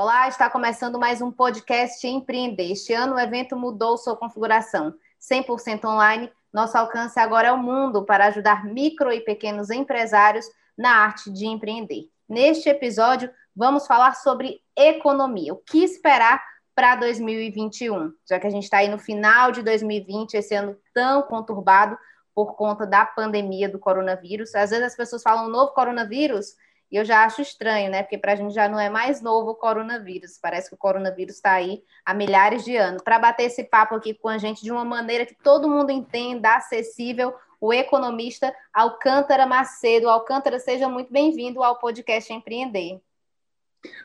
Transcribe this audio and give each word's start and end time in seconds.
Olá, 0.00 0.28
está 0.28 0.48
começando 0.48 0.96
mais 0.96 1.20
um 1.20 1.28
podcast 1.28 2.06
Empreender. 2.06 2.70
Este 2.70 2.92
ano 2.92 3.16
o 3.16 3.18
evento 3.18 3.56
mudou 3.56 3.98
sua 3.98 4.14
configuração. 4.14 4.94
100% 5.20 5.84
online, 5.86 6.30
nosso 6.52 6.78
alcance 6.78 7.18
agora 7.18 7.48
é 7.48 7.52
o 7.52 7.58
mundo 7.58 8.04
para 8.04 8.26
ajudar 8.26 8.64
micro 8.64 9.10
e 9.10 9.20
pequenos 9.20 9.70
empresários 9.70 10.46
na 10.78 10.98
arte 10.98 11.32
de 11.32 11.48
empreender. 11.48 12.04
Neste 12.28 12.68
episódio, 12.68 13.28
vamos 13.56 13.88
falar 13.88 14.14
sobre 14.14 14.60
economia. 14.76 15.52
O 15.52 15.56
que 15.56 15.82
esperar 15.82 16.40
para 16.76 16.94
2021? 16.94 18.12
Já 18.24 18.38
que 18.38 18.46
a 18.46 18.50
gente 18.50 18.62
está 18.62 18.76
aí 18.76 18.88
no 18.88 19.00
final 19.00 19.50
de 19.50 19.64
2020, 19.64 20.34
esse 20.34 20.54
ano 20.54 20.76
tão 20.94 21.22
conturbado 21.22 21.98
por 22.32 22.54
conta 22.54 22.86
da 22.86 23.04
pandemia 23.04 23.68
do 23.68 23.80
coronavírus. 23.80 24.54
Às 24.54 24.70
vezes 24.70 24.86
as 24.86 24.96
pessoas 24.96 25.24
falam 25.24 25.48
novo 25.48 25.72
coronavírus 25.72 26.54
e 26.90 26.96
eu 26.96 27.04
já 27.04 27.24
acho 27.24 27.42
estranho, 27.42 27.90
né? 27.90 28.02
Porque 28.02 28.16
para 28.16 28.32
a 28.32 28.36
gente 28.36 28.54
já 28.54 28.68
não 28.68 28.80
é 28.80 28.88
mais 28.88 29.20
novo 29.20 29.50
o 29.50 29.54
coronavírus. 29.54 30.38
Parece 30.40 30.70
que 30.70 30.74
o 30.74 30.78
coronavírus 30.78 31.36
está 31.36 31.52
aí 31.52 31.82
há 32.04 32.14
milhares 32.14 32.64
de 32.64 32.76
anos. 32.76 33.02
Para 33.02 33.18
bater 33.18 33.44
esse 33.44 33.64
papo 33.64 33.94
aqui 33.94 34.14
com 34.14 34.28
a 34.28 34.38
gente 34.38 34.62
de 34.62 34.72
uma 34.72 34.84
maneira 34.84 35.26
que 35.26 35.34
todo 35.34 35.68
mundo 35.68 35.90
entenda, 35.90 36.56
acessível, 36.56 37.34
o 37.60 37.74
economista 37.74 38.54
Alcântara 38.72 39.46
Macedo. 39.46 40.08
Alcântara, 40.08 40.58
seja 40.58 40.88
muito 40.88 41.12
bem-vindo 41.12 41.62
ao 41.62 41.78
podcast 41.78 42.32
Empreender. 42.32 43.00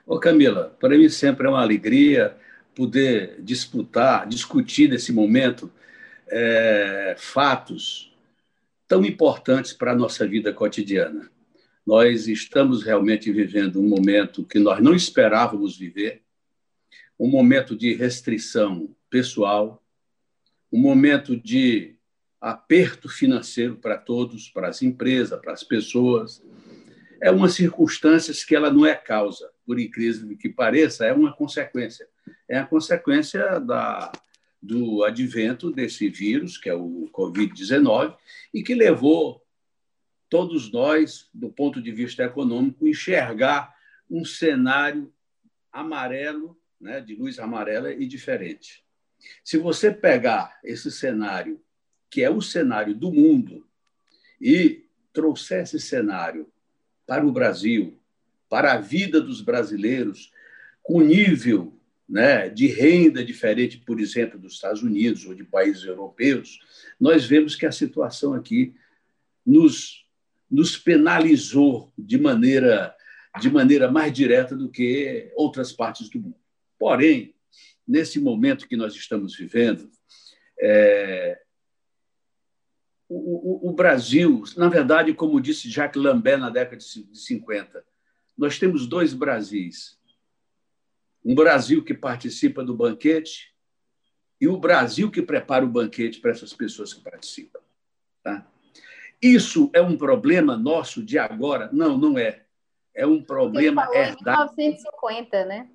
Ô 0.05 0.19
Camila, 0.19 0.75
para 0.79 0.97
mim 0.97 1.07
sempre 1.07 1.47
é 1.47 1.49
uma 1.49 1.61
alegria 1.61 2.35
poder 2.75 3.41
disputar, 3.41 4.27
discutir 4.27 4.89
nesse 4.89 5.13
momento 5.13 5.71
é, 6.27 7.15
fatos 7.17 8.13
tão 8.87 9.05
importantes 9.05 9.71
para 9.71 9.91
a 9.91 9.95
nossa 9.95 10.27
vida 10.27 10.51
cotidiana. 10.51 11.31
Nós 11.85 12.27
estamos 12.27 12.83
realmente 12.83 13.31
vivendo 13.31 13.79
um 13.79 13.87
momento 13.87 14.45
que 14.45 14.57
nós 14.57 14.81
não 14.81 14.95
esperávamos 14.95 15.77
viver, 15.77 16.21
um 17.19 17.27
momento 17.27 17.75
de 17.75 17.93
restrição 17.93 18.95
pessoal, 19.09 19.83
um 20.71 20.79
momento 20.79 21.35
de 21.35 21.95
aperto 22.39 23.07
financeiro 23.07 23.75
para 23.75 23.97
todos, 23.97 24.49
para 24.49 24.69
as 24.69 24.81
empresas, 24.81 25.39
para 25.39 25.53
as 25.53 25.63
pessoas. 25.63 26.43
É 27.21 27.29
uma 27.29 27.47
circunstância 27.47 28.33
que 28.45 28.55
ela 28.55 28.71
não 28.71 28.85
é 28.85 28.95
causa, 28.95 29.49
por 29.65 29.79
incrível 29.79 30.35
que 30.37 30.49
pareça, 30.49 31.05
é 31.05 31.13
uma 31.13 31.33
consequência. 31.33 32.07
É 32.49 32.57
a 32.57 32.65
consequência 32.65 33.59
da, 33.59 34.11
do 34.61 35.03
advento 35.03 35.71
desse 35.71 36.09
vírus, 36.09 36.57
que 36.57 36.69
é 36.69 36.73
o 36.73 37.09
Covid-19, 37.13 38.15
e 38.53 38.63
que 38.63 38.73
levou 38.73 39.42
todos 40.33 40.71
nós, 40.71 41.29
do 41.31 41.47
ponto 41.47 41.79
de 41.79 41.91
vista 41.91 42.23
econômico, 42.23 42.87
enxergar 42.87 43.71
um 44.09 44.25
cenário 44.25 45.13
amarelo, 45.71 46.59
né, 46.81 46.99
de 46.99 47.13
luz 47.13 47.37
amarela 47.37 47.93
e 47.93 48.07
diferente. 48.07 48.83
Se 49.43 49.59
você 49.59 49.91
pegar 49.91 50.57
esse 50.63 50.89
cenário, 50.89 51.61
que 52.09 52.23
é 52.23 52.31
o 52.31 52.41
cenário 52.41 52.95
do 52.95 53.11
mundo, 53.11 53.67
e 54.41 54.87
trouxer 55.13 55.61
esse 55.61 55.79
cenário 55.79 56.51
para 57.05 57.23
o 57.23 57.31
Brasil, 57.31 58.01
para 58.49 58.73
a 58.73 58.79
vida 58.79 59.21
dos 59.21 59.39
brasileiros, 59.39 60.31
com 60.81 60.99
nível 60.99 61.79
né, 62.09 62.49
de 62.49 62.65
renda 62.65 63.23
diferente, 63.23 63.77
por 63.77 63.99
exemplo, 63.99 64.39
dos 64.39 64.53
Estados 64.53 64.81
Unidos 64.81 65.27
ou 65.27 65.35
de 65.35 65.43
países 65.43 65.83
europeus, 65.83 66.59
nós 66.99 67.23
vemos 67.23 67.55
que 67.55 67.67
a 67.67 67.71
situação 67.71 68.33
aqui 68.33 68.73
nos 69.45 70.02
nos 70.53 70.77
penalizou 70.77 71.91
de 71.97 72.15
maneira, 72.15 72.95
de 73.41 73.49
maneira 73.49 73.91
mais 73.91 74.13
direta 74.13 74.55
do 74.55 74.69
que 74.69 75.31
outras 75.35 75.71
partes 75.71 76.07
do 76.09 76.19
mundo. 76.19 76.37
Porém, 76.77 77.33
nesse 77.87 78.19
momento 78.19 78.67
que 78.67 78.77
nós 78.77 78.93
estamos 78.93 79.35
vivendo, 79.35 79.89
é, 80.61 81.41
o, 83.09 83.65
o, 83.65 83.69
o, 83.69 83.73
Brasil, 83.73 84.43
na 84.55 84.69
verdade, 84.69 85.11
como 85.15 85.41
disse 85.41 85.71
Jacques 85.71 86.01
Lambert 86.01 86.39
na 86.39 86.51
década 86.51 86.77
de 86.77 87.17
50, 87.17 87.83
nós 88.37 88.59
temos 88.59 88.85
dois 88.85 89.11
Brasis. 89.11 89.97
Um 91.25 91.33
Brasil 91.33 91.83
que 91.83 91.95
participa 91.95 92.63
do 92.63 92.75
banquete 92.75 93.55
e 94.39 94.47
o 94.47 94.57
Brasil 94.57 95.09
que 95.09 95.21
prepara 95.23 95.65
o 95.65 95.69
banquete 95.69 96.19
para 96.19 96.29
essas 96.29 96.53
pessoas 96.53 96.93
que 96.93 97.01
participam. 97.01 97.59
Tá? 98.21 98.52
Isso 99.23 99.71
é 99.73 99.81
um 99.81 99.95
problema 99.95 100.57
nosso 100.57 101.01
de 101.01 101.17
agora? 101.17 101.69
Não, 101.71 101.97
não 101.97 102.19
é. 102.19 102.43
É 102.93 103.07
um 103.07 103.23
problema 103.23 103.87
herdado. 103.93 104.51
Em 104.57 104.67
1950, 104.67 105.45
né? 105.45 105.69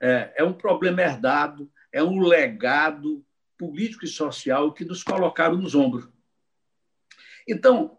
É, 0.00 0.32
é 0.38 0.44
um 0.44 0.52
problema 0.52 1.00
herdado, 1.00 1.70
é 1.92 2.02
um 2.02 2.20
legado 2.20 3.24
político 3.56 4.04
e 4.04 4.08
social 4.08 4.72
que 4.72 4.84
nos 4.84 5.04
colocaram 5.04 5.56
nos 5.56 5.76
ombros. 5.76 6.08
Então, 7.46 7.96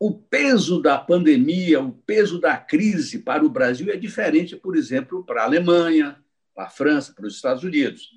o 0.00 0.12
peso 0.12 0.82
da 0.82 0.98
pandemia, 0.98 1.80
o 1.80 1.92
peso 1.92 2.40
da 2.40 2.56
crise 2.56 3.20
para 3.20 3.44
o 3.44 3.48
Brasil 3.48 3.88
é 3.92 3.96
diferente, 3.96 4.56
por 4.56 4.76
exemplo, 4.76 5.24
para 5.24 5.42
a 5.42 5.44
Alemanha, 5.44 6.20
para 6.52 6.64
a 6.64 6.70
França, 6.70 7.14
para 7.14 7.26
os 7.26 7.36
Estados 7.36 7.62
Unidos. 7.62 8.10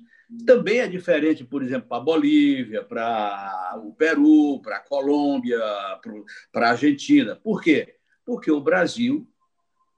Também 0.46 0.80
é 0.80 0.88
diferente, 0.88 1.44
por 1.44 1.62
exemplo, 1.62 1.88
para 1.88 1.98
a 1.98 2.00
Bolívia, 2.00 2.82
para 2.82 3.80
o 3.84 3.92
Peru, 3.92 4.60
para 4.62 4.76
a 4.76 4.80
Colômbia, 4.80 5.58
para 6.50 6.68
a 6.68 6.70
Argentina. 6.70 7.36
Por 7.36 7.62
quê? 7.62 7.96
Porque 8.24 8.50
o 8.50 8.60
Brasil 8.60 9.28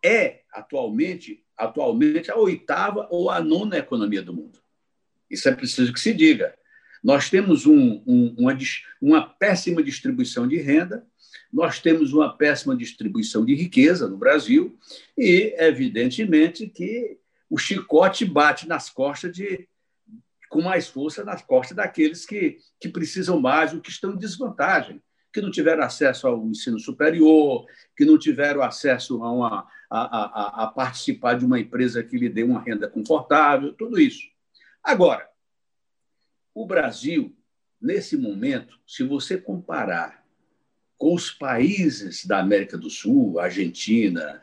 é 0.03 0.41
atualmente, 0.53 1.45
atualmente 1.57 2.31
a 2.31 2.37
oitava 2.37 3.07
ou 3.11 3.31
a 3.31 3.41
nona 3.41 3.79
economia 3.79 4.23
do 4.23 4.35
mundo. 4.35 4.59
Isso 5.31 5.49
é 5.49 5.55
preciso 5.55 5.93
que 5.93 6.01
se 6.01 6.13
diga. 6.13 6.55
Nós 7.03 7.31
temos 7.31 7.67
um, 7.67 8.03
um, 8.07 8.35
uma, 8.39 8.57
uma 9.01 9.29
péssima 9.29 9.83
distribuição 9.83 10.49
de 10.49 10.57
renda, 10.57 11.07
nós 11.53 11.79
temos 11.79 12.13
uma 12.13 12.37
péssima 12.37 12.77
distribuição 12.77 13.45
de 13.45 13.55
riqueza 13.55 14.09
no 14.09 14.17
Brasil 14.17 14.77
e, 15.17 15.55
evidentemente, 15.59 16.67
que 16.67 17.19
o 17.49 17.57
chicote 17.57 18.25
bate 18.25 18.67
nas 18.67 18.91
costas 18.91 19.33
de 19.33 19.69
com 20.55 20.63
mais 20.63 20.87
força 20.87 21.25
nas 21.25 21.43
costas 21.43 21.77
daqueles 21.77 22.25
que, 22.25 22.59
que 22.81 22.89
precisam 22.89 23.41
mais, 23.41 23.75
ou 23.75 23.81
que 23.81 23.91
estão 23.91 24.13
em 24.13 24.17
desvantagem, 24.17 25.03
que 25.33 25.41
não 25.41 25.51
tiveram 25.51 25.83
acesso 25.83 26.29
ao 26.29 26.47
ensino 26.47 26.79
superior, 26.79 27.67
que 27.97 28.05
não 28.05 28.17
tiveram 28.17 28.63
acesso 28.63 29.21
a, 29.25 29.33
uma, 29.33 29.69
a, 29.91 29.99
a, 30.01 30.63
a 30.63 30.67
participar 30.69 31.35
de 31.35 31.45
uma 31.45 31.59
empresa 31.59 32.05
que 32.05 32.17
lhe 32.17 32.29
dê 32.29 32.45
uma 32.45 32.63
renda 32.63 32.89
confortável, 32.89 33.73
tudo 33.73 33.99
isso. 33.99 34.29
Agora, 34.81 35.29
o 36.55 36.65
Brasil, 36.65 37.37
nesse 37.81 38.17
momento, 38.17 38.79
se 38.87 39.03
você 39.03 39.37
comparar 39.37 40.24
com 40.97 41.15
os 41.15 41.31
países 41.31 42.25
da 42.25 42.39
América 42.39 42.79
do 42.79 42.89
Sul, 42.89 43.39
Argentina, 43.39 44.41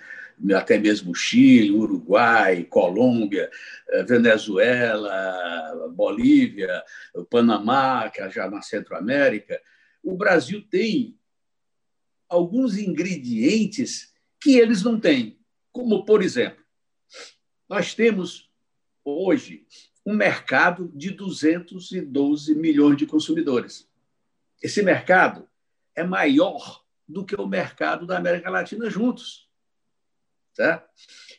até 0.56 0.78
mesmo 0.78 1.14
Chile, 1.14 1.72
Uruguai, 1.72 2.64
Colômbia, 2.64 3.50
eh, 3.90 4.04
Venezuela, 4.04 5.92
Bolívia, 5.94 6.84
Panamá, 7.30 8.10
que 8.10 8.22
é 8.22 8.30
já 8.30 8.50
na 8.50 8.62
Centro-América, 8.62 9.62
o 10.04 10.16
Brasil 10.16 10.66
tem 10.70 11.16
alguns 12.28 12.78
ingredientes 12.78 14.14
que 14.40 14.58
eles 14.58 14.82
não 14.84 15.00
têm. 15.00 15.38
Como, 15.72 16.06
por 16.06 16.24
exemplo, 16.24 16.64
nós 17.70 17.94
temos 17.94 18.50
hoje 19.04 19.66
um 20.06 20.16
mercado 20.16 20.92
de 20.96 21.12
212 21.12 22.56
milhões 22.56 22.98
de 22.98 23.06
consumidores. 23.06 23.88
Esse 24.62 24.82
mercado 24.82 25.48
é 25.96 26.04
maior 26.04 26.84
do 27.08 27.26
que 27.26 27.36
o 27.36 27.48
mercado 27.48 28.06
da 28.06 28.18
América 28.18 28.50
Latina 28.50 28.90
juntos. 28.90 29.50
Tá? 30.56 30.86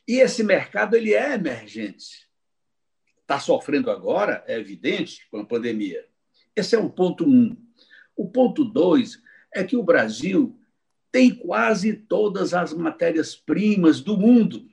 E 0.07 0.21
esse 0.21 0.43
mercado 0.43 0.97
ele 0.97 1.15
é 1.15 1.35
emergente. 1.35 2.29
Está 3.21 3.39
sofrendo 3.39 3.91
agora, 3.91 4.45
é 4.47 4.59
evidente, 4.59 5.27
com 5.31 5.39
a 5.39 5.47
pandemia. 5.47 6.07
Esse 6.55 6.75
é 6.75 6.79
o 6.79 6.91
ponto 6.91 7.25
um. 7.25 7.57
O 8.17 8.31
ponto 8.31 8.65
dois 8.65 9.23
é 9.55 9.65
que 9.65 9.77
o 9.77 9.83
Brasil 9.83 10.59
tem 11.11 11.35
quase 11.35 11.95
todas 11.95 12.55
as 12.55 12.73
matérias-primas 12.73 14.01
do 14.01 14.17
mundo 14.17 14.67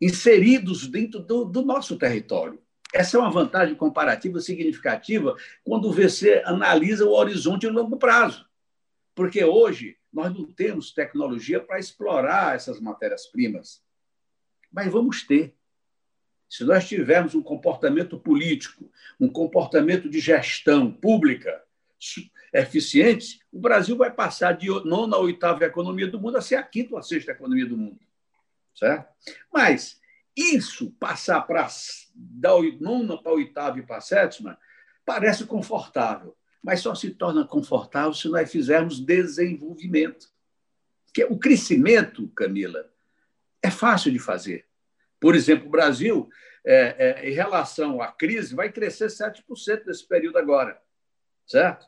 inseridos 0.00 0.86
dentro 0.88 1.20
do, 1.20 1.44
do, 1.44 1.62
nosso 1.62 1.96
território. 1.96 2.60
Essa 2.92 3.16
é 3.16 3.20
uma 3.20 3.30
vantagem 3.30 3.74
comparativa 3.74 4.40
significativa 4.40 5.36
quando 5.64 5.92
você 5.92 6.42
analisa 6.44 7.06
o 7.06 7.12
horizonte 7.12 7.62
de 7.62 7.68
longo 7.68 7.96
prazo. 7.96 8.44
Porque 9.14 9.44
hoje 9.44 9.96
nós 10.12 10.32
não 10.32 10.44
temos 10.44 10.92
tecnologia 10.92 11.60
para 11.60 11.78
explorar 11.78 12.54
essas 12.54 12.80
matérias-primas. 12.80 13.82
Mas 14.70 14.90
vamos 14.90 15.22
ter. 15.22 15.54
Se 16.48 16.64
nós 16.64 16.86
tivermos 16.86 17.34
um 17.34 17.42
comportamento 17.42 18.18
político, 18.18 18.90
um 19.18 19.28
comportamento 19.28 20.08
de 20.08 20.20
gestão 20.20 20.92
pública 20.92 21.62
eficiente, 22.52 23.40
o 23.50 23.58
Brasil 23.58 23.96
vai 23.96 24.12
passar 24.12 24.52
de 24.52 24.68
nona 24.84 25.16
a 25.16 25.20
oitava 25.20 25.64
economia 25.64 26.06
do 26.06 26.20
mundo 26.20 26.36
a 26.36 26.42
ser 26.42 26.56
a 26.56 26.62
quinta 26.62 26.92
ou 26.92 26.98
a 26.98 27.02
sexta 27.02 27.32
economia 27.32 27.66
do 27.66 27.76
mundo. 27.76 28.00
Certo? 28.74 29.08
Mas 29.52 30.00
isso 30.36 30.90
passar 30.92 31.40
para 31.42 31.68
da 32.14 32.50
nona 32.80 33.16
para 33.16 33.32
a 33.32 33.34
oitava 33.34 33.78
e 33.78 33.82
para 33.82 33.96
a 33.96 34.02
sétima 34.02 34.58
parece 35.04 35.46
confortável, 35.46 36.36
mas 36.62 36.80
só 36.80 36.94
se 36.94 37.10
torna 37.10 37.46
confortável 37.46 38.14
se 38.14 38.28
nós 38.28 38.50
fizermos 38.50 39.00
desenvolvimento. 39.00 40.28
Porque 41.06 41.24
o 41.24 41.38
crescimento, 41.38 42.28
Camila, 42.28 42.88
é 43.62 43.70
fácil 43.70 44.12
de 44.12 44.18
fazer. 44.18 44.66
Por 45.20 45.34
exemplo, 45.34 45.66
o 45.66 45.70
Brasil, 45.70 46.28
é, 46.64 47.22
é, 47.24 47.30
em 47.30 47.32
relação 47.32 48.00
à 48.00 48.10
crise, 48.12 48.54
vai 48.54 48.70
crescer 48.70 49.06
7% 49.06 49.84
nesse 49.86 50.06
período 50.06 50.38
agora, 50.38 50.80
certo? 51.46 51.86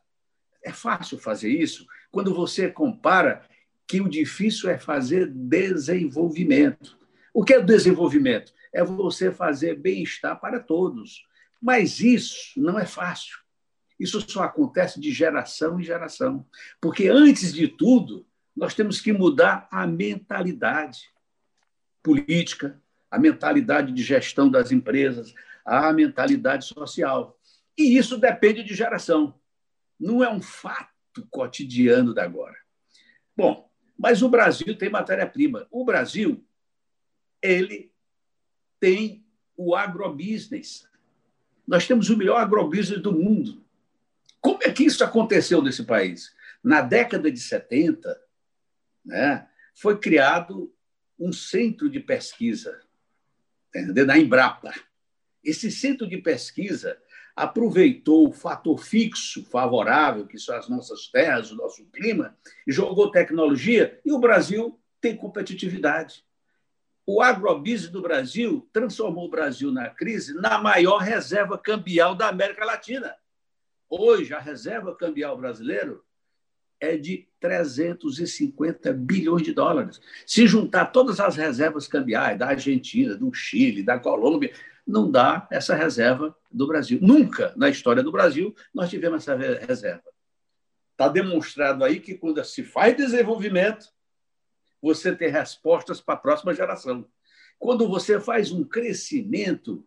É 0.62 0.72
fácil 0.72 1.18
fazer 1.18 1.50
isso 1.50 1.86
quando 2.10 2.34
você 2.34 2.70
compara 2.70 3.46
que 3.86 4.00
o 4.00 4.08
difícil 4.08 4.70
é 4.70 4.78
fazer 4.78 5.28
desenvolvimento. 5.28 6.98
O 7.32 7.44
que 7.44 7.54
é 7.54 7.60
desenvolvimento? 7.60 8.52
É 8.72 8.82
você 8.82 9.30
fazer 9.30 9.76
bem-estar 9.76 10.40
para 10.40 10.60
todos. 10.60 11.26
Mas 11.60 12.00
isso 12.00 12.60
não 12.60 12.78
é 12.78 12.86
fácil. 12.86 13.43
Isso 13.98 14.20
só 14.28 14.42
acontece 14.42 15.00
de 15.00 15.12
geração 15.12 15.80
em 15.80 15.84
geração. 15.84 16.46
Porque, 16.80 17.08
antes 17.08 17.52
de 17.52 17.68
tudo, 17.68 18.26
nós 18.56 18.74
temos 18.74 19.00
que 19.00 19.12
mudar 19.12 19.68
a 19.70 19.86
mentalidade 19.86 21.12
política, 22.02 22.80
a 23.10 23.18
mentalidade 23.18 23.92
de 23.92 24.02
gestão 24.02 24.50
das 24.50 24.72
empresas, 24.72 25.34
a 25.64 25.92
mentalidade 25.92 26.66
social. 26.66 27.38
E 27.78 27.96
isso 27.96 28.18
depende 28.18 28.62
de 28.62 28.74
geração. 28.74 29.38
Não 29.98 30.22
é 30.22 30.30
um 30.30 30.42
fato 30.42 31.26
cotidiano 31.30 32.12
da 32.12 32.24
agora. 32.24 32.56
Bom, 33.36 33.70
mas 33.96 34.22
o 34.22 34.28
Brasil 34.28 34.76
tem 34.76 34.90
matéria-prima. 34.90 35.66
O 35.70 35.84
Brasil, 35.84 36.44
ele 37.40 37.92
tem 38.78 39.24
o 39.56 39.74
agrobusiness. 39.74 40.88
Nós 41.66 41.86
temos 41.86 42.10
o 42.10 42.16
melhor 42.16 42.40
agrobusiness 42.40 43.00
do 43.00 43.12
mundo. 43.12 43.63
Como 44.44 44.58
é 44.62 44.70
que 44.70 44.84
isso 44.84 45.02
aconteceu 45.02 45.62
nesse 45.62 45.84
país? 45.84 46.34
Na 46.62 46.82
década 46.82 47.32
de 47.32 47.40
70, 47.40 48.14
né, 49.02 49.48
foi 49.74 49.98
criado 49.98 50.70
um 51.18 51.32
centro 51.32 51.88
de 51.88 51.98
pesquisa 51.98 52.78
da 54.04 54.18
Embrapa. 54.18 54.70
Esse 55.42 55.70
centro 55.70 56.06
de 56.06 56.18
pesquisa 56.18 57.00
aproveitou 57.34 58.28
o 58.28 58.32
fator 58.34 58.78
fixo 58.78 59.46
favorável, 59.46 60.26
que 60.26 60.38
são 60.38 60.54
as 60.54 60.68
nossas 60.68 61.08
terras, 61.08 61.50
o 61.50 61.56
nosso 61.56 61.82
clima, 61.86 62.36
e 62.66 62.72
jogou 62.72 63.10
tecnologia, 63.10 63.98
e 64.04 64.12
o 64.12 64.18
Brasil 64.18 64.78
tem 65.00 65.16
competitividade. 65.16 66.22
O 67.06 67.22
agrobusiness 67.22 67.90
do 67.90 68.02
Brasil 68.02 68.68
transformou 68.74 69.24
o 69.24 69.30
Brasil 69.30 69.72
na 69.72 69.88
crise 69.88 70.34
na 70.34 70.58
maior 70.58 70.98
reserva 70.98 71.56
cambial 71.56 72.14
da 72.14 72.28
América 72.28 72.66
Latina. 72.66 73.16
Hoje, 73.96 74.34
a 74.34 74.40
reserva 74.40 74.92
cambial 74.92 75.36
brasileira 75.36 76.00
é 76.80 76.96
de 76.96 77.28
350 77.38 78.92
bilhões 78.92 79.42
de 79.42 79.52
dólares. 79.52 80.00
Se 80.26 80.48
juntar 80.48 80.86
todas 80.86 81.20
as 81.20 81.36
reservas 81.36 81.86
cambiais 81.86 82.36
da 82.36 82.48
Argentina, 82.48 83.14
do 83.14 83.32
Chile, 83.32 83.84
da 83.84 83.96
Colômbia, 83.96 84.52
não 84.84 85.08
dá 85.08 85.46
essa 85.48 85.76
reserva 85.76 86.36
do 86.50 86.66
Brasil. 86.66 86.98
Nunca 87.00 87.52
na 87.56 87.70
história 87.70 88.02
do 88.02 88.10
Brasil 88.10 88.52
nós 88.74 88.90
tivemos 88.90 89.28
essa 89.28 89.36
reserva. 89.36 90.02
Está 90.90 91.08
demonstrado 91.08 91.84
aí 91.84 92.00
que 92.00 92.14
quando 92.14 92.44
se 92.44 92.64
faz 92.64 92.96
desenvolvimento, 92.96 93.86
você 94.82 95.14
tem 95.14 95.30
respostas 95.30 96.00
para 96.00 96.14
a 96.14 96.18
próxima 96.18 96.52
geração. 96.52 97.06
Quando 97.60 97.88
você 97.88 98.18
faz 98.18 98.50
um 98.50 98.64
crescimento, 98.64 99.86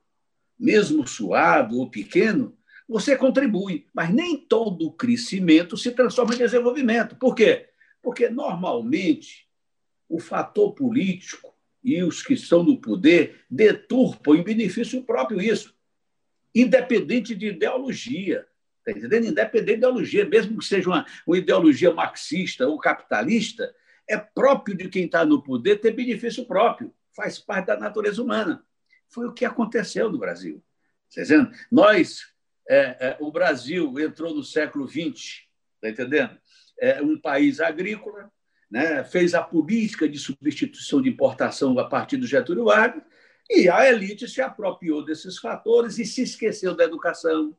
mesmo 0.57 1.05
suado 1.05 1.77
ou 1.77 1.89
pequeno, 1.89 2.57
você 2.87 3.17
contribui, 3.17 3.85
mas 3.93 4.09
nem 4.13 4.37
todo 4.37 4.91
crescimento 4.91 5.75
se 5.75 5.91
transforma 5.91 6.33
em 6.33 6.37
desenvolvimento. 6.37 7.15
Por 7.15 7.35
quê? 7.35 7.69
Porque, 8.01 8.29
normalmente, 8.29 9.47
o 10.07 10.19
fator 10.19 10.73
político 10.73 11.53
e 11.83 12.01
os 12.01 12.23
que 12.23 12.33
estão 12.33 12.63
no 12.63 12.79
poder 12.79 13.41
deturpam 13.49 14.35
em 14.35 14.43
benefício 14.43 15.03
próprio 15.03 15.41
isso, 15.41 15.75
independente 16.55 17.35
de 17.35 17.47
ideologia. 17.47 18.47
Está 18.79 18.97
entendendo? 18.97 19.27
Independente 19.27 19.65
de 19.65 19.73
ideologia, 19.73 20.25
mesmo 20.25 20.57
que 20.57 20.65
seja 20.65 20.89
uma, 20.89 21.05
uma 21.25 21.37
ideologia 21.37 21.93
marxista 21.93 22.67
ou 22.67 22.79
capitalista, 22.79 23.73
é 24.07 24.17
próprio 24.17 24.75
de 24.75 24.87
quem 24.87 25.05
está 25.05 25.25
no 25.25 25.43
poder 25.43 25.81
ter 25.81 25.91
benefício 25.91 26.45
próprio, 26.45 26.93
faz 27.13 27.37
parte 27.37 27.67
da 27.67 27.77
natureza 27.77 28.23
humana. 28.23 28.63
Foi 29.09 29.27
o 29.27 29.33
que 29.33 29.43
aconteceu 29.43 30.09
no 30.09 30.17
Brasil. 30.17 30.63
Tá? 31.13 31.51
Nós, 31.69 32.33
é, 32.69 32.97
é, 32.99 33.17
o 33.19 33.31
Brasil 33.31 33.97
entrou 33.99 34.33
no 34.33 34.43
século 34.43 34.87
XX, 34.87 35.45
está 35.75 35.89
entendendo? 35.89 36.37
É 36.79 37.01
um 37.01 37.19
país 37.19 37.59
agrícola, 37.59 38.31
né, 38.69 39.03
fez 39.03 39.33
a 39.33 39.41
política 39.41 40.07
de 40.07 40.19
substituição 40.19 41.01
de 41.01 41.09
importação 41.09 41.77
a 41.79 41.85
partir 41.85 42.17
do 42.17 42.27
Getúlio 42.27 42.65
Vargas, 42.65 43.03
e 43.49 43.69
a 43.69 43.87
elite 43.87 44.27
se 44.27 44.41
apropriou 44.41 45.03
desses 45.03 45.37
fatores 45.37 45.97
e 45.97 46.05
se 46.05 46.21
esqueceu 46.21 46.75
da 46.75 46.83
educação, 46.83 47.55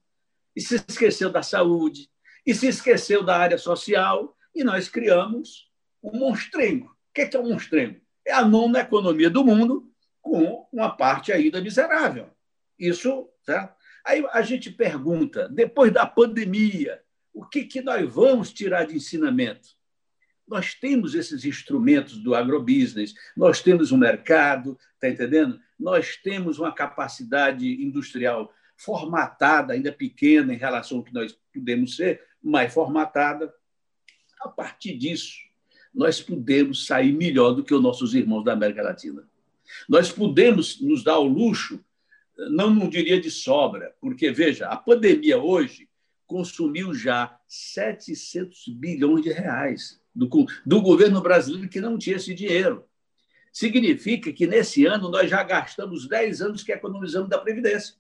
e 0.55 0.61
se 0.61 0.75
esqueceu 0.87 1.31
da 1.31 1.43
saúde, 1.43 2.11
e 2.45 2.55
se 2.55 2.67
esqueceu 2.67 3.23
da 3.23 3.39
área 3.39 3.57
social, 3.57 4.37
e 4.55 4.63
nós 4.63 4.89
criamos 4.89 5.71
um 6.03 6.19
monstrengo. 6.19 6.87
O 6.87 7.15
que 7.15 7.37
é, 7.37 7.41
um 7.41 7.49
monstrengo? 7.49 8.01
É 8.27 8.33
a 8.33 8.45
nona 8.45 8.81
economia 8.81 9.31
do 9.31 9.45
mundo, 9.45 9.91
com 10.21 10.69
uma 10.71 10.91
parte 10.91 11.33
ainda 11.33 11.61
miserável. 11.61 12.29
Isso, 12.79 13.29
certo? 13.43 13.78
Aí 14.09 14.27
a 14.33 14.41
gente 14.41 14.71
pergunta, 14.71 15.51
depois 15.51 15.93
da 15.93 16.07
pandemia, 16.07 16.99
o 17.31 17.45
que, 17.45 17.65
que 17.65 17.83
nós 17.83 18.11
vamos 18.11 18.51
tirar 18.51 18.87
de 18.87 18.97
ensinamento? 18.97 19.69
Nós 20.47 20.73
temos 20.73 21.15
esses 21.15 21.45
instrumentos 21.45 22.17
do 22.17 22.35
agrobusiness, 22.35 23.13
nós 23.37 23.61
temos 23.61 23.93
um 23.93 23.99
mercado, 23.99 24.79
está 24.95 25.11
entendendo? 25.11 25.61
Nós 25.79 26.17
temos 26.17 26.59
uma 26.59 26.75
capacidade 26.75 27.71
industrial 27.83 28.51
formatada, 28.79 29.75
ainda 29.75 29.93
pequena 29.93 30.55
em 30.55 30.57
relação 30.57 30.99
ao 30.99 31.05
que 31.05 31.13
nós 31.13 31.39
podemos 31.53 31.95
ser, 31.95 32.23
mas 32.43 32.73
formatada. 32.73 33.53
A 34.41 34.49
partir 34.49 34.97
disso, 34.97 35.37
nós 35.95 36.19
podemos 36.19 36.87
sair 36.87 37.13
melhor 37.13 37.53
do 37.53 37.63
que 37.63 37.75
os 37.75 37.83
nossos 37.83 38.15
irmãos 38.15 38.43
da 38.43 38.55
América 38.55 38.83
Latina. 38.83 39.29
Nós 39.87 40.11
podemos 40.11 40.81
nos 40.81 41.05
dar 41.05 41.19
o 41.19 41.29
luxo, 41.29 41.85
não, 42.39 42.71
não 42.71 42.89
diria 42.89 43.21
de 43.21 43.31
sobra, 43.31 43.95
porque, 44.01 44.31
veja, 44.31 44.69
a 44.69 44.77
pandemia 44.77 45.39
hoje 45.39 45.89
consumiu 46.27 46.95
já 46.95 47.39
700 47.49 48.69
bilhões 48.69 49.25
de 49.25 49.33
reais 49.33 50.01
do, 50.15 50.29
do 50.65 50.81
governo 50.81 51.21
brasileiro 51.21 51.69
que 51.69 51.81
não 51.81 51.99
tinha 51.99 52.17
esse 52.17 52.35
dinheiro. 52.35 52.85
Significa 53.53 54.33
que 54.33 54.47
nesse 54.47 54.85
ano 54.85 55.09
nós 55.09 55.29
já 55.29 55.43
gastamos 55.43 56.07
10 56.07 56.43
anos 56.43 56.63
que 56.63 56.71
economizamos 56.71 57.29
da 57.29 57.39
Previdência. 57.39 57.97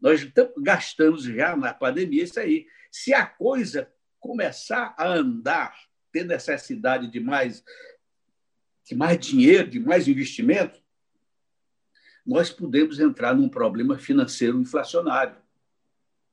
Nós 0.00 0.26
gastamos 0.58 1.24
já 1.24 1.56
na 1.56 1.74
pandemia 1.74 2.22
isso 2.22 2.38
aí. 2.38 2.66
Se 2.90 3.12
a 3.12 3.26
coisa 3.26 3.90
começar 4.20 4.94
a 4.96 5.08
andar, 5.08 5.76
ter 6.12 6.24
necessidade 6.24 7.10
de 7.10 7.20
mais, 7.20 7.64
de 8.88 8.94
mais 8.94 9.18
dinheiro, 9.18 9.68
de 9.68 9.80
mais 9.80 10.06
investimento, 10.06 10.83
nós 12.26 12.50
podemos 12.50 12.98
entrar 12.98 13.34
num 13.34 13.48
problema 13.48 13.98
financeiro 13.98 14.60
inflacionário. 14.60 15.36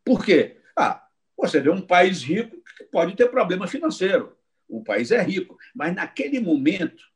Por 0.03 0.23
quê? 0.23 0.57
Ah, 0.75 1.07
você 1.37 1.59
vê 1.59 1.69
um 1.69 1.81
país 1.81 2.23
rico 2.23 2.57
que 2.77 2.83
pode 2.85 3.15
ter 3.15 3.29
problema 3.29 3.67
financeiro 3.67 4.35
o 4.71 4.81
país 4.81 5.11
é 5.11 5.21
rico, 5.21 5.57
mas 5.75 5.93
naquele 5.93 6.39
momento 6.39 7.11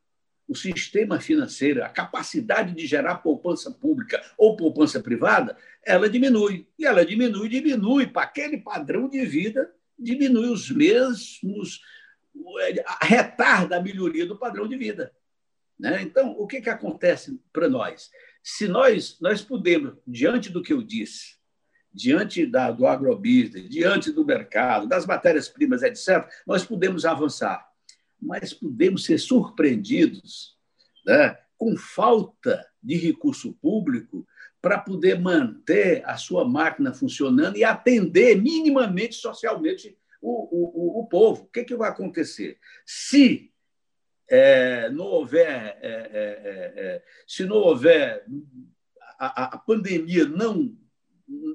o 0.48 0.54
sistema 0.54 1.20
financeiro, 1.20 1.84
a 1.84 1.90
capacidade 1.90 2.76
de 2.76 2.86
gerar 2.86 3.16
poupança 3.16 3.72
pública 3.72 4.22
ou 4.38 4.56
poupança 4.56 5.00
privada, 5.00 5.58
ela 5.84 6.08
diminui. 6.08 6.68
E 6.78 6.86
ela 6.86 7.04
diminui, 7.04 7.50
diminui 7.50 8.06
para 8.06 8.24
aquele 8.24 8.58
padrão 8.60 9.10
de 9.10 9.26
vida, 9.26 9.74
diminui 9.98 10.50
os 10.50 10.70
mesmos 10.70 11.82
retarda 13.02 13.78
a 13.78 13.82
melhoria 13.82 14.26
do 14.26 14.38
padrão 14.38 14.68
de 14.68 14.78
vida. 14.78 15.12
Né? 15.80 16.02
Então, 16.04 16.36
o 16.38 16.46
que, 16.46 16.62
que 16.62 16.70
acontece 16.70 17.40
para 17.52 17.68
nós? 17.68 18.12
Se 18.48 18.68
nós, 18.68 19.18
nós 19.20 19.42
podemos, 19.42 19.96
diante 20.06 20.52
do 20.52 20.62
que 20.62 20.72
eu 20.72 20.84
disse, 20.84 21.36
diante 21.92 22.46
da, 22.46 22.70
do 22.70 22.86
agrobusiness, 22.86 23.68
diante 23.68 24.12
do 24.12 24.24
mercado, 24.24 24.88
das 24.88 25.04
matérias-primas, 25.04 25.82
etc., 25.82 26.30
nós 26.46 26.64
podemos 26.64 27.06
avançar, 27.06 27.68
mas 28.22 28.54
podemos 28.54 29.04
ser 29.04 29.18
surpreendidos 29.18 30.56
né, 31.08 31.36
com 31.58 31.76
falta 31.76 32.64
de 32.84 32.96
recurso 32.98 33.52
público 33.54 34.28
para 34.62 34.78
poder 34.78 35.20
manter 35.20 36.04
a 36.06 36.16
sua 36.16 36.48
máquina 36.48 36.94
funcionando 36.94 37.58
e 37.58 37.64
atender 37.64 38.40
minimamente 38.40 39.16
socialmente 39.16 39.98
o, 40.22 41.00
o, 41.00 41.00
o 41.00 41.08
povo. 41.08 41.46
O 41.46 41.48
que, 41.48 41.64
que 41.64 41.76
vai 41.76 41.90
acontecer? 41.90 42.60
Se 42.86 43.52
é, 44.30 44.90
não 44.90 45.06
houver, 45.06 45.78
é, 45.82 45.88
é, 45.88 45.94
é, 46.14 46.74
é 46.76 47.04
se 47.28 47.46
não 47.46 47.58
houver 47.58 48.26
a, 49.20 49.56
a 49.56 49.58
pandemia 49.58 50.26
não 50.26 50.76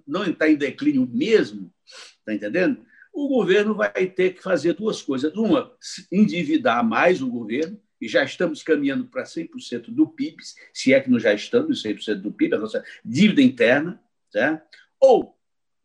não 0.07 0.25
está 0.25 0.49
em 0.49 0.57
declínio 0.57 1.07
mesmo, 1.07 1.73
está 2.19 2.35
entendendo? 2.35 2.85
O 3.13 3.29
governo 3.29 3.75
vai 3.75 4.07
ter 4.07 4.35
que 4.35 4.43
fazer 4.43 4.73
duas 4.73 5.01
coisas. 5.01 5.33
Uma, 5.35 5.73
endividar 6.11 6.85
mais 6.85 7.23
o 7.23 7.31
governo, 7.31 7.81
e 8.01 8.09
já 8.09 8.25
estamos 8.25 8.63
caminhando 8.63 9.07
para 9.07 9.25
100% 9.25 9.91
do 9.91 10.09
PIB, 10.09 10.37
se 10.73 10.93
é 10.93 11.01
que 11.01 11.11
não 11.11 11.21
já 11.21 11.35
estamos 11.35 11.83
100% 11.83 12.17
do 12.17 12.33
PIB, 12.33 12.57
a 12.57 12.59
nossa 12.59 12.85
dívida 13.05 13.43
interna, 13.43 14.03
certo? 14.31 14.67
ou 14.99 15.37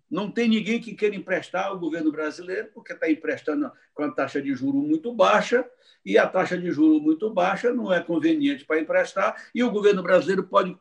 não 0.09 0.29
tem 0.29 0.47
ninguém 0.47 0.79
que 0.79 0.93
queira 0.93 1.15
emprestar 1.15 1.65
ao 1.65 1.79
governo 1.79 2.11
brasileiro, 2.11 2.69
porque 2.73 2.93
está 2.93 3.09
emprestando 3.09 3.71
com 3.93 4.03
a 4.03 4.11
taxa 4.11 4.41
de 4.41 4.53
juro 4.53 4.77
muito 4.77 5.13
baixa, 5.13 5.67
e 6.05 6.17
a 6.17 6.27
taxa 6.27 6.57
de 6.57 6.71
juro 6.71 6.99
muito 6.99 7.29
baixa 7.33 7.73
não 7.73 7.91
é 7.91 8.01
conveniente 8.01 8.65
para 8.65 8.79
emprestar, 8.79 9.49
e 9.53 9.63
o 9.63 9.71
governo 9.71 10.03
brasileiro 10.03 10.43
pode 10.43 10.77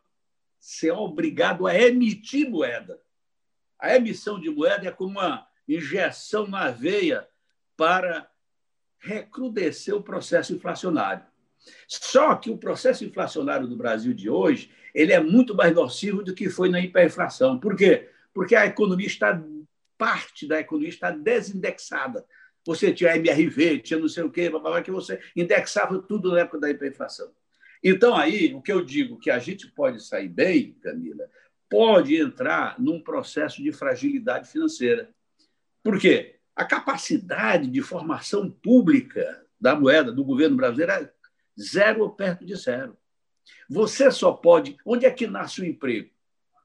ser 0.61 0.93
obrigado 0.93 1.67
a 1.67 1.75
emitir 1.75 2.49
moeda. 2.49 3.01
A 3.79 3.97
emissão 3.97 4.41
de 4.41 4.51
moeda 4.51 4.89
é 4.89 4.91
como 4.91 5.19
uma 5.19 5.47
injeção 5.69 6.47
na 6.47 6.71
veia 6.71 7.27
para 7.77 8.31
recrudescer 8.99 9.95
o 9.95 10.03
processo 10.03 10.55
inflacionário. 10.55 11.25
Só 11.87 12.35
que 12.35 12.51
o 12.51 12.59
processo 12.59 13.05
inflacionário 13.05 13.67
do 13.67 13.77
Brasil 13.77 14.13
de 14.13 14.29
hoje 14.29 14.71
ele 14.95 15.13
é 15.13 15.21
muito 15.21 15.55
mais 15.55 15.75
nocivo 15.75 16.23
do 16.23 16.35
que 16.35 16.49
foi 16.49 16.69
na 16.69 16.81
hiperinflação. 16.81 17.59
Por 17.59 17.75
quê? 17.77 18.11
Porque 18.35 18.57
a 18.57 18.67
economia 18.67 19.07
está, 19.07 19.41
parte 19.97 20.47
da 20.47 20.61
economia 20.61 20.91
está 20.91 21.11
desindexada. 21.13 22.27
Você 22.67 22.93
tinha 22.93 23.17
MRV, 23.17 23.79
tinha 23.79 24.01
não 24.01 24.09
sei 24.09 24.25
o 24.25 24.31
quê, 24.31 24.51
que 24.85 24.91
você 24.91 25.21
indexava 25.37 26.03
tudo 26.03 26.33
na 26.33 26.41
época 26.41 26.59
da 26.59 26.71
hiperinflação. 26.71 27.33
Então, 27.83 28.17
aí, 28.17 28.53
o 28.55 28.63
que 28.63 28.73
eu 28.73 28.83
digo 28.83 29.19
que 29.19 29.31
a 29.31 29.39
gente 29.39 29.69
pode 29.69 30.03
sair 30.03 30.29
bem, 30.29 30.73
Camila, 30.83 31.29
pode 31.71 32.17
entrar 32.17 32.81
num 32.81 33.01
processo 33.01 33.63
de 33.63 33.71
fragilidade 33.73 34.49
financeira. 34.49 35.11
Por 35.83 36.01
quê? 36.01 36.37
A 36.57 36.65
capacidade 36.65 37.69
de 37.69 37.83
formação 37.83 38.51
pública 38.51 39.45
da 39.61 39.75
moeda 39.75 40.11
do 40.11 40.25
governo 40.25 40.57
brasileiro 40.57 40.93
é 40.93 41.11
zero 41.61 42.03
ou 42.03 42.11
perto 42.11 42.45
de 42.45 42.57
zero. 42.57 42.97
Você 43.69 44.11
só 44.11 44.33
pode. 44.33 44.77
Onde 44.85 45.05
é 45.05 45.11
que 45.11 45.27
nasce 45.27 45.61
o 45.61 45.65
emprego? 45.65 46.14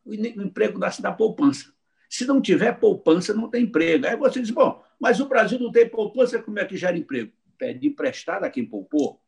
O 0.06 0.14
emprego 0.14 0.80
nasce 0.80 1.02
da 1.02 1.12
poupança. 1.12 1.74
Se 2.10 2.26
não 2.26 2.42
tiver 2.42 2.80
poupança, 2.80 3.34
não 3.34 3.50
tem 3.50 3.64
emprego. 3.64 4.08
Aí 4.08 4.16
você 4.16 4.42
diz, 4.42 4.50
bom, 4.50 4.84
mas 5.00 5.20
o 5.20 5.28
Brasil 5.28 5.60
não 5.60 5.72
tem 5.72 5.88
poupança, 5.88 6.42
como 6.42 6.60
é 6.60 6.66
que 6.66 6.76
gera 6.76 6.98
emprego? 6.98 7.32
Pede 7.58 7.88
emprestado 7.88 8.44
a 8.44 8.50
quem 8.50 8.66
poupou, 8.66 9.22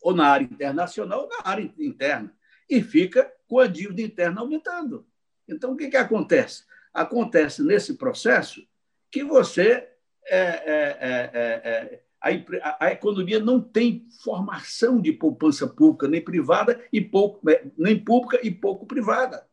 ou 0.00 0.14
na 0.14 0.26
área 0.26 0.44
internacional, 0.44 1.22
ou 1.22 1.28
na 1.28 1.50
área 1.50 1.70
interna. 1.78 2.32
E 2.70 2.80
fica 2.82 3.30
com 3.46 3.58
a 3.58 3.66
dívida 3.66 4.00
interna 4.00 4.40
aumentando. 4.40 5.06
Então, 5.46 5.72
o 5.72 5.76
que, 5.76 5.88
que 5.88 5.96
acontece? 5.96 6.64
Acontece 6.94 7.62
nesse 7.62 7.94
processo 7.94 8.66
que 9.10 9.22
você. 9.22 9.88
É, 10.24 10.38
é, 10.38 10.98
é, 11.00 11.30
é, 11.34 11.70
é 11.70 12.02
a, 12.22 12.86
a, 12.86 12.92
economia 12.92 13.40
não 13.40 13.60
tem 13.60 14.06
formação 14.22 15.00
de 15.00 15.12
poupança 15.12 15.66
pública 15.66 16.06
nem 16.06 16.22
privada 16.22 16.80
e 16.92 17.00
pouco 17.00 17.50
é, 17.50 17.64
nem 17.76 17.98
pública 17.98 18.38
e 18.46 18.50
pouco 18.50 18.86
privada. 18.86 19.44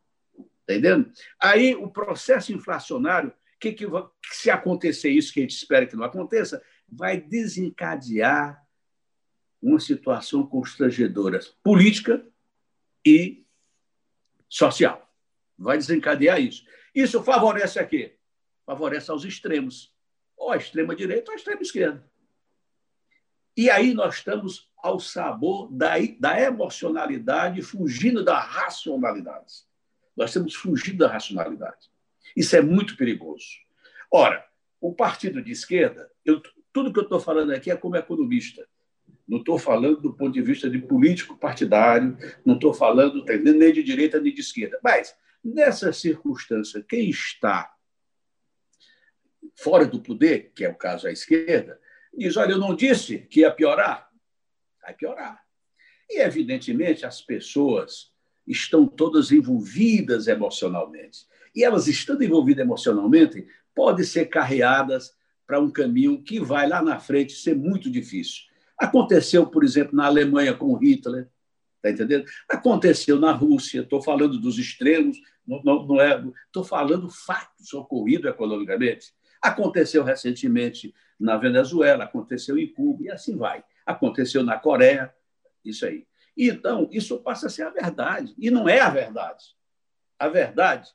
Está 0.69 0.75
entendendo? 0.75 1.11
Aí 1.39 1.75
o 1.75 1.89
processo 1.89 2.53
inflacionário, 2.53 3.33
que, 3.59 3.73
que, 3.73 3.87
se 4.31 4.51
acontecer 4.51 5.09
isso, 5.09 5.33
que 5.33 5.39
a 5.39 5.43
gente 5.43 5.55
espera 5.55 5.87
que 5.87 5.95
não 5.95 6.03
aconteça, 6.03 6.63
vai 6.87 7.19
desencadear 7.19 8.63
uma 9.59 9.79
situação 9.79 10.45
constrangedora 10.45 11.39
política 11.63 12.23
e 13.03 13.43
social. 14.47 15.11
Vai 15.57 15.77
desencadear 15.77 16.39
isso. 16.39 16.63
Isso 16.93 17.23
favorece 17.23 17.79
a 17.79 17.85
quê? 17.85 18.17
Favorece 18.63 19.09
aos 19.09 19.25
extremos, 19.25 19.91
ou 20.37 20.51
a 20.51 20.57
extrema-direita 20.57 21.31
ou 21.31 21.33
a 21.33 21.37
extrema-esquerda. 21.37 22.07
E 23.57 23.69
aí 23.71 23.93
nós 23.93 24.15
estamos 24.15 24.71
ao 24.77 24.99
sabor 24.99 25.69
da, 25.71 25.95
da 26.19 26.39
emocionalidade, 26.39 27.61
fugindo 27.63 28.23
da 28.23 28.39
racionalidade. 28.39 29.68
Nós 30.19 30.33
temos 30.33 30.53
fugido 30.53 30.97
da 30.97 31.07
racionalidade. 31.07 31.89
Isso 32.35 32.53
é 32.53 32.61
muito 32.61 32.97
perigoso. 32.97 33.45
Ora, 34.11 34.45
o 34.81 34.93
partido 34.93 35.41
de 35.41 35.53
esquerda, 35.53 36.11
eu, 36.25 36.41
tudo 36.73 36.91
que 36.91 36.99
eu 36.99 37.03
estou 37.03 37.21
falando 37.21 37.53
aqui 37.53 37.71
é 37.71 37.77
como 37.77 37.95
economista. 37.95 38.67
Não 39.25 39.37
estou 39.37 39.57
falando 39.57 40.01
do 40.01 40.13
ponto 40.13 40.33
de 40.33 40.41
vista 40.41 40.69
de 40.69 40.77
político 40.77 41.37
partidário, 41.37 42.17
não 42.45 42.55
estou 42.55 42.73
falando 42.73 43.23
nem 43.25 43.71
de 43.71 43.81
direita 43.81 44.19
nem 44.19 44.33
de 44.33 44.41
esquerda. 44.41 44.77
Mas, 44.83 45.15
nessa 45.41 45.93
circunstância, 45.93 46.83
quem 46.83 47.09
está 47.09 47.73
fora 49.55 49.85
do 49.85 50.01
poder, 50.01 50.51
que 50.53 50.65
é 50.65 50.69
o 50.69 50.75
caso 50.75 51.03
da 51.03 51.13
esquerda, 51.13 51.79
diz: 52.13 52.35
olha, 52.35 52.51
eu 52.51 52.57
não 52.57 52.75
disse 52.75 53.19
que 53.19 53.39
ia 53.39 53.51
piorar. 53.51 54.11
Vai 54.81 54.93
piorar. 54.93 55.41
E, 56.09 56.19
evidentemente, 56.19 57.05
as 57.05 57.21
pessoas 57.21 58.11
estão 58.49 58.87
todas 58.87 59.31
envolvidas 59.31 60.27
emocionalmente. 60.27 61.27
E 61.55 61.63
elas 61.63 61.87
estando 61.87 62.23
envolvidas 62.23 62.65
emocionalmente, 62.65 63.47
podem 63.75 64.03
ser 64.03 64.25
carreadas 64.25 65.15
para 65.45 65.59
um 65.59 65.71
caminho 65.71 66.21
que 66.21 66.39
vai 66.39 66.67
lá 66.67 66.81
na 66.81 66.99
frente 66.99 67.33
ser 67.33 67.55
muito 67.55 67.89
difícil. 67.89 68.43
Aconteceu, 68.77 69.45
por 69.47 69.63
exemplo, 69.63 69.95
na 69.95 70.05
Alemanha 70.05 70.53
com 70.53 70.75
Hitler, 70.75 71.27
está 71.77 71.89
entendendo? 71.89 72.25
Aconteceu 72.47 73.19
na 73.19 73.31
Rússia, 73.31 73.81
estou 73.81 74.01
falando 74.01 74.39
dos 74.39 74.57
extremos, 74.57 75.17
não, 75.45 75.61
não, 75.63 75.87
não 75.87 76.01
é, 76.01 76.23
estou 76.45 76.63
falando 76.63 77.09
fatos 77.09 77.73
ocorridos 77.73 78.29
economicamente. 78.29 79.13
Aconteceu 79.41 80.03
recentemente 80.03 80.93
na 81.19 81.37
Venezuela, 81.37 82.03
aconteceu 82.03 82.57
em 82.57 82.71
Cuba, 82.71 83.03
e 83.03 83.11
assim 83.11 83.35
vai. 83.35 83.63
Aconteceu 83.85 84.43
na 84.43 84.57
Coreia, 84.57 85.13
isso 85.63 85.85
aí. 85.85 86.05
Então, 86.41 86.87
isso 86.89 87.19
passa 87.19 87.47
a 87.47 87.49
ser 87.49 87.63
a 87.63 87.69
verdade. 87.69 88.33
E 88.37 88.49
não 88.49 88.69
é 88.69 88.79
a 88.79 88.89
verdade. 88.89 89.43
A 90.17 90.29
verdade 90.29 90.89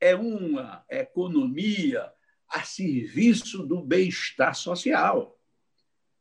é 0.00 0.16
uma 0.16 0.84
economia 0.90 2.12
a 2.48 2.64
serviço 2.64 3.64
do 3.64 3.80
bem-estar 3.80 4.56
social. 4.56 5.38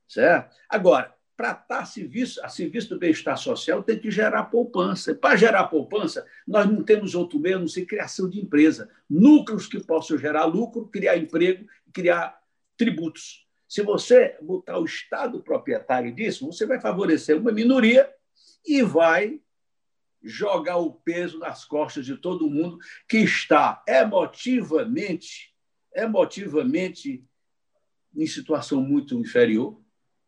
Certo? 0.08 0.56
Agora, 0.70 1.12
para 1.36 1.54
estar 1.54 1.80
a 1.80 1.86
serviço, 1.86 2.44
a 2.46 2.50
serviço 2.50 2.90
do 2.90 3.00
bem-estar 3.00 3.36
social, 3.38 3.82
tem 3.82 3.98
que 3.98 4.12
gerar 4.12 4.44
poupança. 4.46 5.16
Para 5.16 5.36
gerar 5.36 5.64
poupança, 5.70 6.28
nós 6.48 6.68
não 6.68 6.84
temos 6.84 7.16
outro 7.16 7.40
meio 7.40 7.60
não 7.60 7.68
ser 7.68 7.86
criação 7.86 8.30
de 8.30 8.40
empresa. 8.40 8.90
Núcleos 9.10 9.66
que 9.66 9.84
possam 9.84 10.20
gerar 10.20 10.46
lucro, 10.46 10.88
criar 10.88 11.18
emprego, 11.18 11.66
criar 11.92 12.40
tributos. 12.78 13.48
Se 13.68 13.82
você 13.82 14.38
botar 14.40 14.78
o 14.78 14.86
Estado 14.86 15.42
proprietário 15.42 16.14
disso, 16.14 16.46
você 16.46 16.66
vai 16.66 16.80
favorecer 16.80 17.36
uma 17.36 17.52
minoria 17.52 18.08
e 18.68 18.84
vai 18.84 19.40
jogar 20.22 20.78
o 20.78 20.92
peso 20.92 21.40
nas 21.40 21.64
costas 21.64 22.06
de 22.06 22.18
todo 22.18 22.50
mundo 22.50 22.78
que 23.08 23.20
está 23.20 23.84
emotivamente, 23.88 25.54
emotivamente 25.96 27.24
em 28.16 28.28
situação 28.28 28.82
muito 28.82 29.18
inferior. 29.18 29.82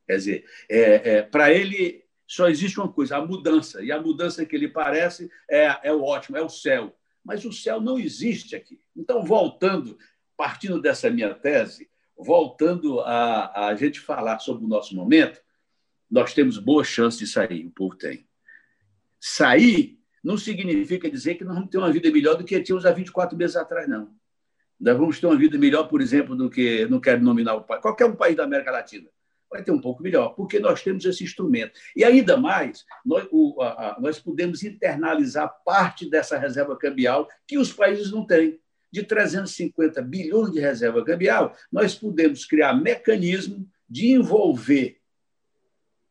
Quer 0.08 0.18
dizer, 0.18 0.46
é, 0.70 1.18
é, 1.18 1.22
para 1.22 1.54
ele 1.54 2.06
só 2.26 2.48
existe 2.48 2.80
uma 2.80 2.92
coisa, 2.92 3.18
a 3.18 3.26
mudança. 3.26 3.84
E 3.84 3.92
a 3.92 4.00
mudança 4.00 4.46
que 4.46 4.56
ele 4.56 4.68
parece 4.68 5.30
é, 5.50 5.80
é 5.84 5.92
o 5.92 6.04
ótimo, 6.04 6.38
é 6.38 6.42
o 6.42 6.50
céu. 6.50 6.96
Mas 7.24 7.44
o 7.44 7.52
céu 7.52 7.82
não 7.82 8.00
existe 8.00 8.56
aqui. 8.56 8.80
Então, 8.96 9.24
voltando, 9.26 9.98
partindo 10.38 10.80
dessa 10.80 11.10
minha 11.10 11.34
tese, 11.34 11.90
voltando 12.16 13.00
a, 13.02 13.70
a 13.70 13.76
gente 13.76 14.00
falar 14.00 14.40
sobre 14.40 14.64
o 14.64 14.68
nosso 14.68 14.96
momento, 14.96 15.42
nós 16.10 16.34
temos 16.34 16.58
boa 16.58 16.84
chance 16.84 17.18
de 17.18 17.28
sair, 17.28 17.66
o 17.66 17.72
povo 17.72 17.96
tem. 17.96 18.29
Sair 19.20 20.00
não 20.24 20.38
significa 20.38 21.10
dizer 21.10 21.36
que 21.36 21.44
nós 21.44 21.56
vamos 21.56 21.70
ter 21.70 21.78
uma 21.78 21.92
vida 21.92 22.12
melhor 22.12 22.36
do 22.36 22.44
que 22.44 22.62
tínhamos 22.62 22.86
há 22.86 22.92
24 22.92 23.38
meses 23.38 23.56
atrás, 23.56 23.88
não. 23.88 24.14
Nós 24.80 24.98
vamos 24.98 25.20
ter 25.20 25.26
uma 25.26 25.38
vida 25.38 25.58
melhor, 25.58 25.88
por 25.88 26.02
exemplo, 26.02 26.36
do 26.36 26.50
que, 26.50 26.86
não 26.86 27.00
quero 27.00 27.22
nominar 27.22 27.56
o 27.56 27.62
país, 27.62 27.82
qualquer 27.82 28.06
um 28.06 28.16
país 28.16 28.36
da 28.36 28.44
América 28.44 28.72
Latina. 28.72 29.10
vai 29.52 29.64
ter 29.64 29.72
um 29.72 29.82
pouco 29.82 30.02
melhor, 30.04 30.36
porque 30.36 30.60
nós 30.60 30.82
temos 30.82 31.04
esse 31.06 31.24
instrumento. 31.24 31.78
E 31.96 32.04
ainda 32.04 32.38
mais, 32.38 32.86
nós, 33.06 33.28
o, 33.32 33.62
a, 33.62 33.96
a, 33.96 34.00
nós 34.00 34.20
podemos 34.20 34.64
internalizar 34.64 35.54
parte 35.66 36.10
dessa 36.10 36.38
reserva 36.38 36.78
cambial 36.78 37.28
que 37.48 37.58
os 37.58 37.74
países 37.74 38.12
não 38.12 38.26
têm. 38.26 38.60
De 38.92 39.04
350 39.04 40.02
bilhões 40.02 40.52
de 40.52 40.60
reserva 40.60 41.06
cambial, 41.06 41.56
nós 41.72 41.94
podemos 41.94 42.44
criar 42.46 42.74
mecanismo 42.74 43.68
de 43.88 44.12
envolver 44.14 44.99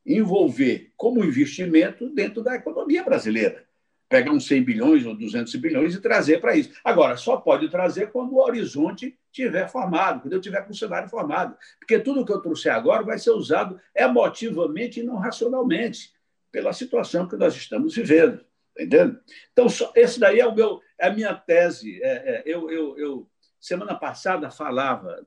envolver 0.09 0.91
como 0.97 1.25
investimento 1.25 2.09
dentro 2.09 2.43
da 2.43 2.55
economia 2.55 3.05
brasileira. 3.05 3.65
Pegar 4.09 4.33
uns 4.33 4.47
100 4.47 4.63
bilhões 4.65 5.05
ou 5.05 5.15
200 5.15 5.55
bilhões 5.57 5.95
e 5.95 6.01
trazer 6.01 6.41
para 6.41 6.57
isso. 6.57 6.73
Agora, 6.83 7.15
só 7.19 7.37
pode 7.37 7.69
trazer 7.69 8.11
quando 8.11 8.33
o 8.33 8.43
horizonte 8.43 9.19
tiver 9.31 9.69
formado, 9.69 10.23
quando 10.23 10.33
eu 10.33 10.41
tiver 10.41 10.63
com 10.63 10.73
o 10.73 10.75
cenário 10.75 11.11
formado. 11.11 11.55
Porque 11.79 11.99
tudo 11.99 12.25
que 12.25 12.33
eu 12.33 12.41
trouxer 12.41 12.75
agora 12.75 13.03
vai 13.03 13.19
ser 13.19 13.33
usado 13.33 13.79
emotivamente 13.95 15.01
e 15.01 15.03
não 15.03 15.17
racionalmente, 15.17 16.11
pela 16.51 16.73
situação 16.73 17.29
que 17.29 17.37
nós 17.37 17.55
estamos 17.55 17.95
vivendo. 17.95 18.43
Entendendo? 18.75 19.21
Então, 19.53 19.67
esse 19.95 20.19
daí 20.19 20.41
é, 20.41 20.47
o 20.47 20.55
meu, 20.55 20.81
é 20.99 21.09
a 21.09 21.13
minha 21.13 21.35
tese. 21.35 22.01
É, 22.03 22.09
é, 22.09 22.43
eu, 22.47 22.71
eu, 22.71 22.99
eu, 22.99 23.31
semana 23.61 23.95
passada, 23.95 24.51
falava 24.51 25.27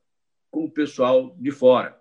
com 0.50 0.64
o 0.64 0.72
pessoal 0.72 1.36
de 1.38 1.52
fora. 1.52 2.01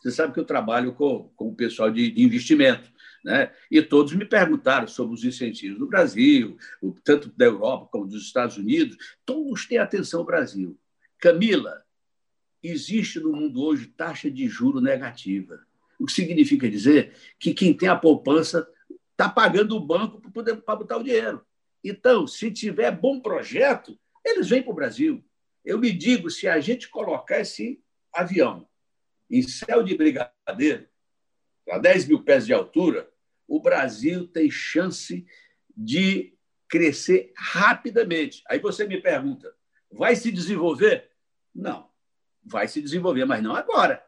Você 0.00 0.10
sabe 0.10 0.32
que 0.32 0.40
eu 0.40 0.44
trabalho 0.44 0.92
com, 0.92 1.30
com 1.36 1.48
o 1.48 1.54
pessoal 1.54 1.90
de, 1.90 2.10
de 2.10 2.22
investimento. 2.22 2.90
Né? 3.24 3.52
E 3.70 3.82
todos 3.82 4.12
me 4.12 4.24
perguntaram 4.24 4.86
sobre 4.86 5.14
os 5.14 5.24
incentivos 5.24 5.78
do 5.78 5.88
Brasil, 5.88 6.56
tanto 7.02 7.28
da 7.36 7.46
Europa 7.46 7.88
como 7.90 8.06
dos 8.06 8.22
Estados 8.22 8.56
Unidos. 8.56 8.96
Todos 9.24 9.66
têm 9.66 9.78
atenção 9.78 10.20
ao 10.20 10.26
Brasil. 10.26 10.78
Camila, 11.18 11.82
existe 12.62 13.18
no 13.18 13.32
mundo 13.32 13.62
hoje 13.62 13.86
taxa 13.86 14.30
de 14.30 14.46
juro 14.48 14.80
negativa. 14.80 15.58
O 15.98 16.06
que 16.06 16.12
significa 16.12 16.68
dizer 16.68 17.14
que 17.38 17.52
quem 17.54 17.74
tem 17.74 17.88
a 17.88 17.96
poupança 17.96 18.68
está 19.10 19.28
pagando 19.28 19.76
o 19.76 19.80
banco 19.80 20.20
para 20.30 20.76
botar 20.76 20.98
o 20.98 21.02
dinheiro. 21.02 21.44
Então, 21.82 22.26
se 22.26 22.50
tiver 22.50 22.90
bom 22.90 23.20
projeto, 23.20 23.98
eles 24.24 24.48
vêm 24.48 24.62
para 24.62 24.72
o 24.72 24.74
Brasil. 24.74 25.24
Eu 25.64 25.78
me 25.78 25.90
digo, 25.90 26.30
se 26.30 26.46
a 26.46 26.60
gente 26.60 26.88
colocar 26.88 27.40
esse 27.40 27.80
avião 28.12 28.68
em 29.30 29.42
céu 29.42 29.82
de 29.82 29.96
brigadeiro, 29.96 30.88
a 31.68 31.78
10 31.78 32.08
mil 32.08 32.22
pés 32.22 32.46
de 32.46 32.52
altura, 32.52 33.10
o 33.48 33.60
Brasil 33.60 34.26
tem 34.26 34.50
chance 34.50 35.26
de 35.76 36.34
crescer 36.68 37.32
rapidamente. 37.36 38.42
Aí 38.48 38.58
você 38.58 38.86
me 38.86 39.00
pergunta, 39.00 39.54
vai 39.90 40.16
se 40.16 40.30
desenvolver? 40.32 41.10
Não, 41.54 41.90
vai 42.44 42.68
se 42.68 42.80
desenvolver, 42.80 43.24
mas 43.24 43.42
não 43.42 43.54
agora. 43.54 44.04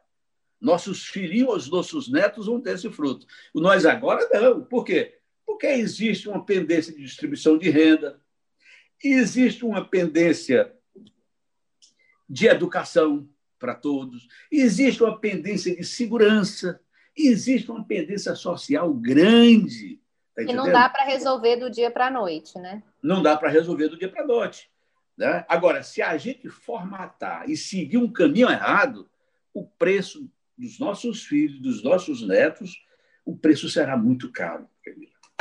Nossos 0.60 1.06
filhinhos, 1.06 1.70
nossos 1.70 2.08
netos 2.08 2.46
vão 2.46 2.60
ter 2.60 2.74
esse 2.74 2.90
fruto. 2.90 3.26
Nós 3.54 3.86
agora 3.86 4.28
não. 4.32 4.64
Por 4.64 4.84
quê? 4.84 5.18
Porque 5.46 5.66
existe 5.66 6.28
uma 6.28 6.44
pendência 6.44 6.92
de 6.92 7.02
distribuição 7.02 7.56
de 7.56 7.70
renda, 7.70 8.20
existe 9.02 9.64
uma 9.64 9.84
pendência 9.84 10.74
de 12.28 12.46
educação, 12.46 13.28
para 13.58 13.74
todos, 13.74 14.28
existe 14.50 15.02
uma 15.02 15.18
pendência 15.18 15.74
de 15.74 15.84
segurança, 15.84 16.80
existe 17.16 17.70
uma 17.70 17.84
pendência 17.84 18.34
social 18.34 18.92
grande. 18.94 20.00
Tá 20.34 20.42
e 20.42 20.52
não 20.52 20.70
dá 20.70 20.88
para 20.88 21.04
resolver 21.04 21.56
do 21.56 21.70
dia 21.70 21.90
para 21.90 22.06
a 22.06 22.10
noite, 22.10 22.58
né? 22.58 22.82
Não 23.02 23.22
dá 23.22 23.36
para 23.36 23.48
resolver 23.48 23.88
do 23.88 23.98
dia 23.98 24.08
para 24.08 24.22
a 24.22 24.26
noite. 24.26 24.70
Né? 25.16 25.44
Agora, 25.48 25.82
se 25.82 26.00
a 26.00 26.16
gente 26.16 26.48
formatar 26.48 27.50
e 27.50 27.56
seguir 27.56 27.98
um 27.98 28.10
caminho 28.10 28.48
errado, 28.48 29.10
o 29.52 29.64
preço 29.64 30.30
dos 30.56 30.78
nossos 30.78 31.24
filhos, 31.24 31.60
dos 31.60 31.82
nossos 31.82 32.26
netos, 32.26 32.80
o 33.24 33.36
preço 33.36 33.68
será 33.68 33.96
muito 33.96 34.30
caro. 34.30 34.68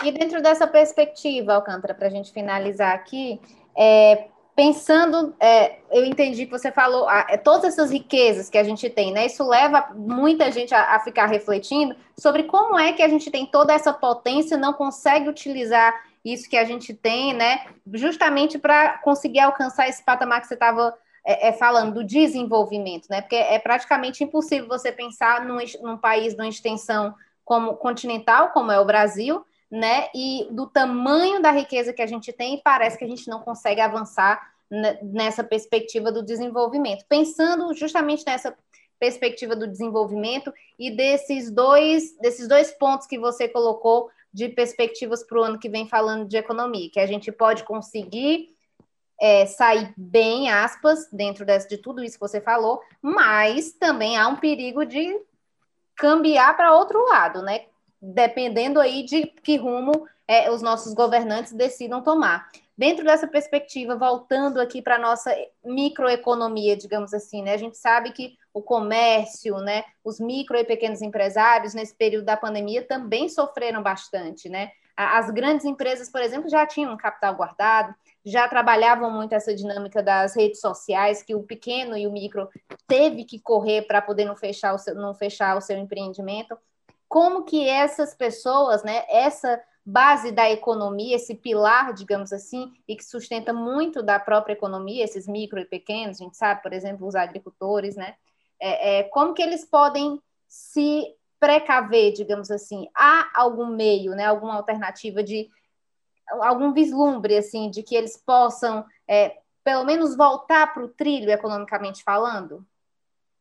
E 0.03 0.11
dentro 0.11 0.41
dessa 0.41 0.65
perspectiva, 0.67 1.53
Alcântara, 1.53 1.93
para 1.93 2.07
a 2.07 2.09
gente 2.09 2.31
finalizar 2.31 2.93
aqui, 2.93 3.39
é, 3.77 4.27
pensando, 4.57 5.35
é, 5.39 5.77
eu 5.91 6.03
entendi 6.03 6.47
que 6.47 6.51
você 6.51 6.71
falou, 6.71 7.07
a, 7.07 7.27
é, 7.29 7.37
todas 7.37 7.63
essas 7.63 7.91
riquezas 7.91 8.49
que 8.49 8.57
a 8.57 8.63
gente 8.63 8.89
tem, 8.89 9.13
né? 9.13 9.27
Isso 9.27 9.47
leva 9.47 9.89
muita 9.93 10.51
gente 10.51 10.73
a, 10.73 10.95
a, 10.95 10.99
ficar 10.99 11.27
refletindo 11.27 11.95
sobre 12.19 12.41
como 12.41 12.77
é 12.79 12.91
que 12.91 13.03
a 13.03 13.07
gente 13.07 13.29
tem 13.29 13.45
toda 13.45 13.71
essa 13.71 13.93
potência 13.93 14.55
e 14.55 14.59
não 14.59 14.73
consegue 14.73 15.29
utilizar 15.29 15.93
isso 16.25 16.49
que 16.49 16.57
a 16.57 16.65
gente 16.65 16.91
tem, 16.91 17.35
né? 17.35 17.67
Justamente 17.93 18.57
para 18.57 18.97
conseguir 18.97 19.41
alcançar 19.41 19.87
esse 19.87 20.03
patamar 20.03 20.41
que 20.41 20.47
você 20.47 20.55
estava 20.55 20.91
é, 21.23 21.49
é, 21.49 21.53
falando 21.53 21.93
do 21.93 22.03
desenvolvimento, 22.03 23.05
né? 23.11 23.21
Porque 23.21 23.35
é 23.35 23.59
praticamente 23.59 24.23
impossível 24.23 24.67
você 24.67 24.91
pensar 24.91 25.45
num, 25.45 25.59
num 25.83 25.97
país 25.97 26.33
de 26.33 26.41
uma 26.41 26.49
extensão 26.49 27.13
como 27.45 27.75
continental, 27.75 28.49
como 28.49 28.71
é 28.71 28.79
o 28.79 28.85
Brasil, 28.85 29.45
né? 29.69 30.07
E 30.13 30.47
do 30.51 30.67
tamanho 30.67 31.41
da 31.41 31.51
riqueza 31.51 31.93
que 31.93 32.01
a 32.01 32.07
gente 32.07 32.31
tem, 32.31 32.61
parece 32.63 32.97
que 32.97 33.03
a 33.03 33.07
gente 33.07 33.27
não 33.29 33.41
consegue 33.41 33.81
avançar 33.81 34.53
nessa 35.01 35.43
perspectiva 35.43 36.11
do 36.11 36.23
desenvolvimento. 36.23 37.05
Pensando 37.07 37.73
justamente 37.73 38.25
nessa 38.25 38.55
perspectiva 38.99 39.55
do 39.55 39.67
desenvolvimento 39.67 40.53
e 40.77 40.91
desses 40.91 41.51
dois, 41.51 42.17
desses 42.17 42.47
dois 42.47 42.71
pontos 42.71 43.07
que 43.07 43.19
você 43.19 43.47
colocou 43.47 44.09
de 44.33 44.49
perspectivas 44.49 45.23
para 45.23 45.39
o 45.39 45.43
ano 45.43 45.59
que 45.59 45.69
vem 45.69 45.87
falando 45.87 46.27
de 46.27 46.37
economia, 46.37 46.89
que 46.91 46.99
a 46.99 47.05
gente 47.05 47.31
pode 47.31 47.63
conseguir 47.63 48.49
é, 49.19 49.45
sair 49.45 49.93
bem, 49.97 50.49
aspas, 50.49 51.09
dentro 51.11 51.45
desse, 51.45 51.67
de 51.67 51.77
tudo 51.77 52.03
isso 52.03 52.15
que 52.15 52.27
você 52.27 52.41
falou, 52.41 52.81
mas 53.01 53.71
também 53.71 54.17
há 54.17 54.27
um 54.27 54.35
perigo 54.35 54.85
de 54.85 55.19
cambiar 55.95 56.55
para 56.55 56.75
outro 56.75 57.03
lado, 57.05 57.41
né? 57.41 57.65
Dependendo 58.01 58.79
aí 58.79 59.03
de 59.03 59.25
que 59.25 59.57
rumo 59.57 60.07
é, 60.27 60.51
os 60.51 60.61
nossos 60.61 60.93
governantes 60.93 61.53
decidam 61.53 62.03
tomar. 62.03 62.49
Dentro 62.77 63.03
dessa 63.03 63.25
perspectiva, 63.25 63.95
voltando 63.95 64.59
aqui 64.59 64.81
para 64.81 64.95
a 64.95 64.99
nossa 64.99 65.35
microeconomia, 65.65 66.77
digamos 66.77 67.11
assim, 67.13 67.41
né? 67.41 67.53
A 67.53 67.57
gente 67.57 67.77
sabe 67.77 68.11
que 68.11 68.37
o 68.53 68.61
comércio, 68.61 69.57
né, 69.57 69.83
os 70.03 70.19
micro 70.19 70.57
e 70.57 70.63
pequenos 70.63 71.01
empresários, 71.01 71.73
nesse 71.73 71.95
período 71.95 72.25
da 72.25 72.37
pandemia, 72.37 72.83
também 72.83 73.29
sofreram 73.29 73.81
bastante, 73.81 74.47
né? 74.47 74.71
As 74.95 75.29
grandes 75.29 75.65
empresas, 75.65 76.09
por 76.09 76.21
exemplo, 76.21 76.49
já 76.49 76.65
tinham 76.65 76.97
capital 76.97 77.35
guardado, 77.35 77.93
já 78.25 78.47
trabalhavam 78.47 79.11
muito 79.11 79.33
essa 79.33 79.55
dinâmica 79.55 80.01
das 80.03 80.35
redes 80.35 80.59
sociais, 80.59 81.23
que 81.23 81.35
o 81.35 81.43
pequeno 81.43 81.95
e 81.95 82.05
o 82.07 82.11
micro 82.11 82.49
teve 82.87 83.23
que 83.23 83.39
correr 83.39 83.83
para 83.83 84.01
poder 84.01 84.25
não 84.25 84.35
fechar, 84.35 84.73
o 84.73 84.77
seu, 84.77 84.95
não 84.95 85.13
fechar 85.13 85.55
o 85.55 85.61
seu 85.61 85.77
empreendimento 85.77 86.57
como 87.07 87.43
que 87.43 87.67
essas 87.67 88.13
pessoas, 88.13 88.83
né, 88.83 89.03
essa 89.09 89.61
base 89.85 90.31
da 90.31 90.49
economia, 90.49 91.15
esse 91.15 91.33
pilar, 91.33 91.93
digamos 91.93 92.33
assim, 92.33 92.73
e 92.87 92.95
que 92.95 93.05
sustenta 93.05 93.53
muito 93.53 94.03
da 94.03 94.19
própria 94.19 94.53
economia, 94.53 95.03
esses 95.03 95.27
micro 95.27 95.59
e 95.59 95.65
pequenos, 95.65 96.19
a 96.19 96.23
gente 96.23 96.35
sabe, 96.35 96.61
por 96.61 96.73
exemplo, 96.73 97.07
os 97.07 97.15
agricultores, 97.15 97.95
né, 97.95 98.15
é, 98.59 98.99
é, 98.99 99.03
como 99.03 99.33
que 99.33 99.41
eles 99.41 99.63
podem 99.63 100.21
se 100.47 101.05
precaver, 101.39 102.13
digamos 102.13 102.51
assim, 102.51 102.87
há 102.93 103.29
algum 103.33 103.67
meio, 103.67 104.11
né, 104.11 104.25
alguma 104.25 104.55
alternativa 104.55 105.23
de 105.23 105.49
algum 106.41 106.73
vislumbre 106.73 107.37
assim 107.37 107.69
de 107.69 107.81
que 107.81 107.95
eles 107.95 108.17
possam 108.17 108.85
é, 109.07 109.37
pelo 109.63 109.85
menos 109.85 110.15
voltar 110.15 110.73
para 110.73 110.83
o 110.83 110.89
trilho 110.89 111.31
economicamente 111.31 112.03
falando? 112.03 112.65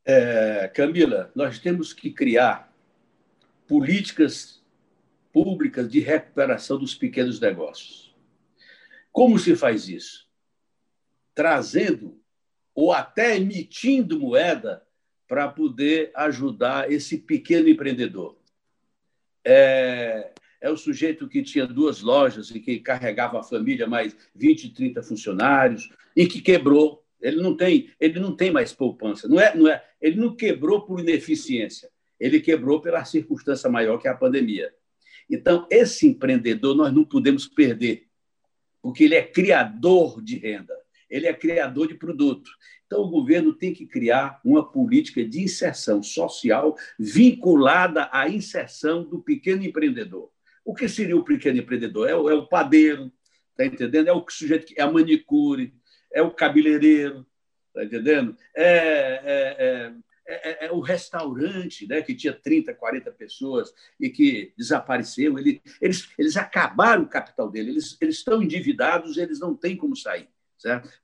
É, 0.04 0.68
Camila, 0.74 1.30
nós 1.34 1.58
temos 1.58 1.92
que 1.92 2.12
criar 2.12 2.72
políticas 3.66 4.62
públicas 5.32 5.90
de 5.90 6.00
recuperação 6.00 6.78
dos 6.78 6.94
pequenos 6.94 7.38
negócios. 7.40 8.14
Como 9.12 9.38
se 9.38 9.54
faz 9.54 9.88
isso? 9.88 10.26
Trazendo 11.34 12.18
ou 12.74 12.92
até 12.92 13.36
emitindo 13.36 14.20
moeda 14.20 14.82
para 15.28 15.48
poder 15.48 16.10
ajudar 16.14 16.90
esse 16.90 17.18
pequeno 17.18 17.68
empreendedor. 17.68 18.38
É, 19.44 20.32
é 20.60 20.70
o 20.70 20.76
sujeito 20.76 21.28
que 21.28 21.42
tinha 21.42 21.66
duas 21.66 22.00
lojas 22.00 22.50
e 22.50 22.60
que 22.60 22.80
carregava 22.80 23.40
a 23.40 23.42
família 23.42 23.86
mais 23.86 24.16
20, 24.34 24.70
30 24.70 25.02
funcionários 25.02 25.90
e 26.14 26.26
que 26.26 26.40
quebrou. 26.40 27.04
Ele 27.20 27.42
não 27.42 27.56
tem, 27.56 27.90
ele 27.98 28.20
não 28.20 28.34
tem 28.36 28.50
mais 28.50 28.72
poupança. 28.72 29.28
Não 29.28 29.40
é, 29.40 29.54
não 29.54 29.68
é, 29.68 29.84
ele 30.00 30.16
não 30.16 30.34
quebrou 30.34 30.82
por 30.82 31.00
ineficiência 31.00 31.90
ele 32.18 32.40
quebrou 32.40 32.80
pela 32.80 33.04
circunstância 33.04 33.68
maior 33.70 33.98
que 33.98 34.08
é 34.08 34.10
a 34.10 34.16
pandemia. 34.16 34.72
Então, 35.28 35.66
esse 35.70 36.06
empreendedor 36.06 36.74
nós 36.74 36.92
não 36.92 37.04
podemos 37.04 37.48
perder, 37.48 38.06
porque 38.80 39.04
ele 39.04 39.14
é 39.14 39.22
criador 39.22 40.22
de 40.22 40.38
renda, 40.38 40.74
ele 41.10 41.26
é 41.26 41.34
criador 41.34 41.88
de 41.88 41.94
produto. 41.94 42.50
Então, 42.86 43.00
o 43.00 43.08
governo 43.08 43.52
tem 43.52 43.74
que 43.74 43.86
criar 43.86 44.40
uma 44.44 44.64
política 44.64 45.24
de 45.24 45.42
inserção 45.42 46.02
social 46.02 46.76
vinculada 46.98 48.08
à 48.12 48.28
inserção 48.28 49.02
do 49.02 49.20
pequeno 49.20 49.64
empreendedor. 49.64 50.30
O 50.64 50.74
que 50.74 50.88
seria 50.88 51.16
o 51.16 51.24
pequeno 51.24 51.58
empreendedor? 51.58 52.08
É 52.08 52.14
o, 52.14 52.30
é 52.30 52.34
o 52.34 52.46
padeiro, 52.46 53.12
está 53.50 53.66
entendendo? 53.66 54.08
É 54.08 54.12
o 54.12 54.24
sujeito 54.28 54.66
que 54.66 54.80
é 54.80 54.82
a 54.82 54.90
manicure, 54.90 55.74
é 56.12 56.22
o 56.22 56.30
cabeleireiro, 56.30 57.26
está 57.68 57.84
entendendo? 57.84 58.36
É, 58.54 58.66
é, 58.66 59.56
é 59.58 59.92
é, 60.26 60.64
é, 60.64 60.66
é, 60.66 60.72
o 60.72 60.80
restaurante, 60.80 61.86
né, 61.86 62.02
que 62.02 62.14
tinha 62.14 62.32
30, 62.32 62.74
40 62.74 63.10
pessoas 63.12 63.72
e 63.98 64.10
que 64.10 64.52
desapareceu. 64.56 65.38
Ele, 65.38 65.62
eles, 65.80 66.08
eles 66.18 66.36
acabaram 66.36 67.04
o 67.04 67.08
capital 67.08 67.50
dele, 67.50 67.70
eles, 67.70 67.96
eles 68.00 68.16
estão 68.16 68.42
endividados, 68.42 69.16
eles 69.16 69.38
não 69.38 69.54
têm 69.54 69.76
como 69.76 69.96
sair. 69.96 70.28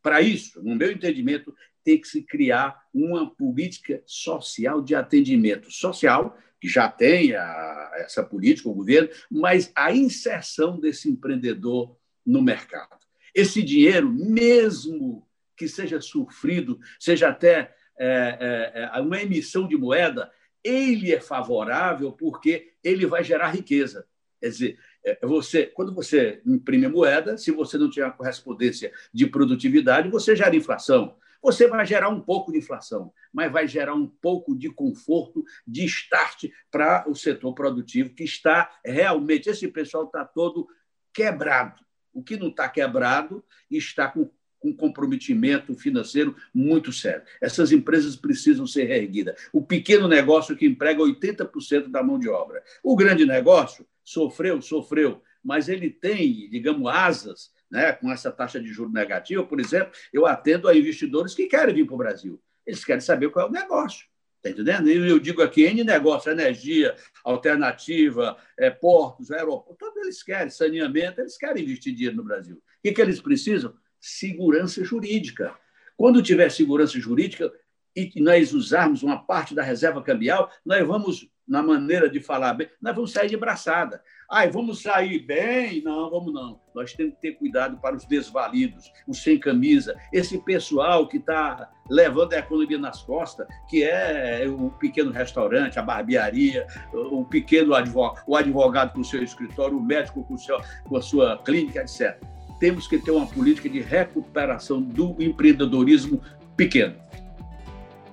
Para 0.03 0.21
isso, 0.21 0.63
no 0.63 0.75
meu 0.75 0.91
entendimento, 0.91 1.55
tem 1.85 2.01
que 2.01 2.09
se 2.09 2.23
criar 2.23 2.85
uma 2.93 3.31
política 3.31 4.03
social 4.07 4.83
de 4.83 4.95
atendimento 4.95 5.71
social, 5.71 6.37
que 6.61 6.69
já 6.69 6.89
tem 6.89 7.35
a, 7.35 7.93
essa 7.97 8.25
política, 8.25 8.69
o 8.69 8.75
governo, 8.75 9.09
mas 9.31 9.71
a 9.75 9.93
inserção 9.93 10.81
desse 10.81 11.09
empreendedor 11.09 11.97
no 12.25 12.43
mercado. 12.43 12.99
Esse 13.35 13.63
dinheiro, 13.63 14.11
mesmo 14.13 15.27
que 15.57 15.69
seja 15.69 16.01
sofrido, 16.01 16.79
seja 16.99 17.29
até 17.29 17.75
é, 18.05 18.73
é, 18.75 18.91
é, 18.93 19.01
uma 19.01 19.23
emissão 19.23 19.69
de 19.69 19.77
moeda, 19.77 20.29
ele 20.65 21.13
é 21.13 21.21
favorável 21.21 22.11
porque 22.11 22.73
ele 22.83 23.07
vai 23.07 23.23
gerar 23.23 23.51
riqueza. 23.51 24.05
Quer 24.41 24.49
dizer, 24.49 24.79
é, 25.05 25.25
você, 25.25 25.67
quando 25.67 25.95
você 25.95 26.43
imprime 26.45 26.89
moeda, 26.89 27.39
se 27.39 27.53
você 27.53 27.79
não 27.79 27.89
tiver 27.89 28.07
a 28.07 28.11
correspondência 28.11 28.93
de 29.15 29.25
produtividade, 29.29 30.11
você 30.11 30.35
gera 30.35 30.57
inflação. 30.57 31.17
Você 31.41 31.69
vai 31.69 31.87
gerar 31.87 32.09
um 32.09 32.21
pouco 32.21 32.51
de 32.51 32.59
inflação, 32.59 33.13
mas 33.33 33.53
vai 33.53 33.69
gerar 33.69 33.95
um 33.95 34.09
pouco 34.09 34.57
de 34.57 34.69
conforto, 34.69 35.45
de 35.65 35.85
start 35.85 36.47
para 36.73 37.05
o 37.09 37.15
setor 37.15 37.55
produtivo, 37.55 38.15
que 38.15 38.25
está 38.25 38.69
realmente. 38.85 39.49
Esse 39.49 39.69
pessoal 39.69 40.07
está 40.07 40.25
todo 40.25 40.67
quebrado. 41.15 41.81
O 42.13 42.23
que 42.23 42.37
não 42.37 42.49
está 42.49 42.69
quebrado 42.69 43.45
está 43.71 44.09
com 44.09 44.29
com 44.63 44.75
comprometimento 44.75 45.75
financeiro 45.75 46.37
muito 46.55 46.93
sério. 46.93 47.23
Essas 47.41 47.73
empresas 47.73 48.15
precisam 48.15 48.67
ser 48.67 48.85
reerguidas. 48.85 49.35
O 49.53 49.61
pequeno 49.61 50.07
negócio 50.07 50.57
que 50.57 50.65
emprega 50.65 51.03
80% 51.03 51.89
da 51.89 52.03
mão 52.03 52.19
de 52.19 52.29
obra. 52.29 52.63
O 52.83 52.95
grande 52.95 53.27
negócio 53.27 53.85
sofreu, 54.05 54.63
sofreu, 54.63 55.21
mas 55.43 55.69
ele 55.69 55.91
tem, 55.91 56.49
digamos, 56.49 56.89
asas 56.89 57.51
né, 57.69 57.93
com 57.93 58.11
essa 58.13 58.31
taxa 58.31 58.61
de 58.61 58.69
juros 58.69 58.93
negativa, 58.93 59.43
por 59.43 59.59
exemplo, 59.59 59.93
eu 60.13 60.27
atendo 60.27 60.69
a 60.69 60.77
investidores 60.77 61.35
que 61.35 61.47
querem 61.47 61.75
vir 61.75 61.87
para 61.87 61.95
o 61.95 61.99
Brasil. 61.99 62.41
Eles 62.67 62.85
querem 62.85 63.01
saber 63.01 63.31
qual 63.31 63.47
é 63.47 63.49
o 63.49 63.53
negócio. 63.53 64.07
Está 64.37 64.51
entendendo? 64.51 64.89
Eu 64.89 65.21
digo 65.21 65.41
aqui, 65.41 65.63
N 65.63 65.85
negócio, 65.85 66.31
energia, 66.31 66.95
alternativa, 67.25 68.37
é, 68.59 68.71
portos, 68.71 69.31
aeroportos, 69.31 69.77
todos 69.79 70.03
eles 70.03 70.23
querem, 70.23 70.51
saneamento, 70.51 71.21
eles 71.21 71.39
querem 71.39 71.63
investir 71.63 71.95
dinheiro 71.95 72.17
no 72.17 72.25
Brasil. 72.25 72.57
O 72.57 72.83
que, 72.83 72.93
que 72.93 73.01
eles 73.01 73.21
precisam? 73.21 73.73
Segurança 74.03 74.83
jurídica. 74.83 75.55
Quando 75.97 76.21
tiver 76.21 76.51
segurança 76.51 76.99
jurídica 76.99 77.53
e 77.95 78.21
nós 78.21 78.53
usarmos 78.53 79.03
uma 79.03 79.23
parte 79.23 79.55
da 79.55 79.63
reserva 79.63 80.03
cambial, 80.03 80.51
nós 80.65 80.85
vamos, 80.85 81.29
na 81.47 81.63
maneira 81.63 82.11
de 82.11 82.19
falar 82.19 82.55
bem, 82.55 82.69
nós 82.81 82.97
vamos 82.97 83.13
sair 83.13 83.29
de 83.29 83.37
braçada. 83.37 84.03
Ai, 84.29 84.51
vamos 84.51 84.83
sair 84.83 85.21
bem? 85.21 85.83
Não, 85.83 86.11
vamos 86.11 86.33
não. 86.33 86.61
Nós 86.75 86.95
temos 86.95 87.15
que 87.15 87.21
ter 87.21 87.33
cuidado 87.33 87.77
para 87.79 87.95
os 87.95 88.05
desvalidos, 88.07 88.91
os 89.07 89.23
sem 89.23 89.39
camisa, 89.39 89.95
esse 90.13 90.39
pessoal 90.39 91.07
que 91.07 91.19
está 91.19 91.71
levando 91.89 92.33
a 92.33 92.39
economia 92.39 92.79
nas 92.79 93.03
costas, 93.03 93.47
que 93.69 93.85
é 93.85 94.47
o 94.49 94.71
pequeno 94.71 95.13
restaurante, 95.13 95.79
a 95.79 95.83
barbearia, 95.83 96.67
o 96.93 97.25
pequeno 97.25 97.75
advogado, 97.75 98.25
o 98.27 98.35
advogado 98.35 98.95
com 98.95 99.01
o 99.01 99.05
seu 99.05 99.23
escritório, 99.23 99.77
o 99.77 99.85
médico 99.85 100.25
com, 100.25 100.35
o 100.35 100.39
seu, 100.39 100.59
com 100.89 100.97
a 100.97 101.03
sua 101.03 101.39
clínica, 101.45 101.83
etc 101.83 102.19
temos 102.63 102.87
que 102.87 102.97
ter 102.97 103.11
uma 103.11 103.27
política 103.27 103.69
de 103.69 103.81
recuperação 103.81 104.81
do 104.81 105.17
empreendedorismo 105.21 106.23
pequeno. 106.57 106.95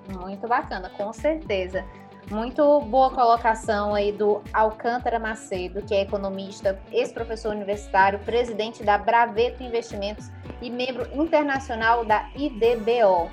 Muito 0.08 0.48
bacana, 0.48 0.90
com 0.90 1.14
certeza. 1.14 1.86
Muito 2.32 2.82
boa 2.82 3.12
colocação 3.12 3.94
aí 3.94 4.12
do 4.12 4.42
Alcântara 4.52 5.20
Macedo, 5.20 5.84
que 5.84 5.94
é 5.94 6.02
economista, 6.02 6.80
ex-professor 6.92 7.54
universitário, 7.54 8.18
presidente 8.22 8.84
da 8.84 8.98
Braveto 8.98 9.62
Investimentos 9.62 10.32
e 10.64 10.72
membro 10.72 11.08
internacional 11.14 12.04
da 12.04 12.28
IDBO. 12.36 13.30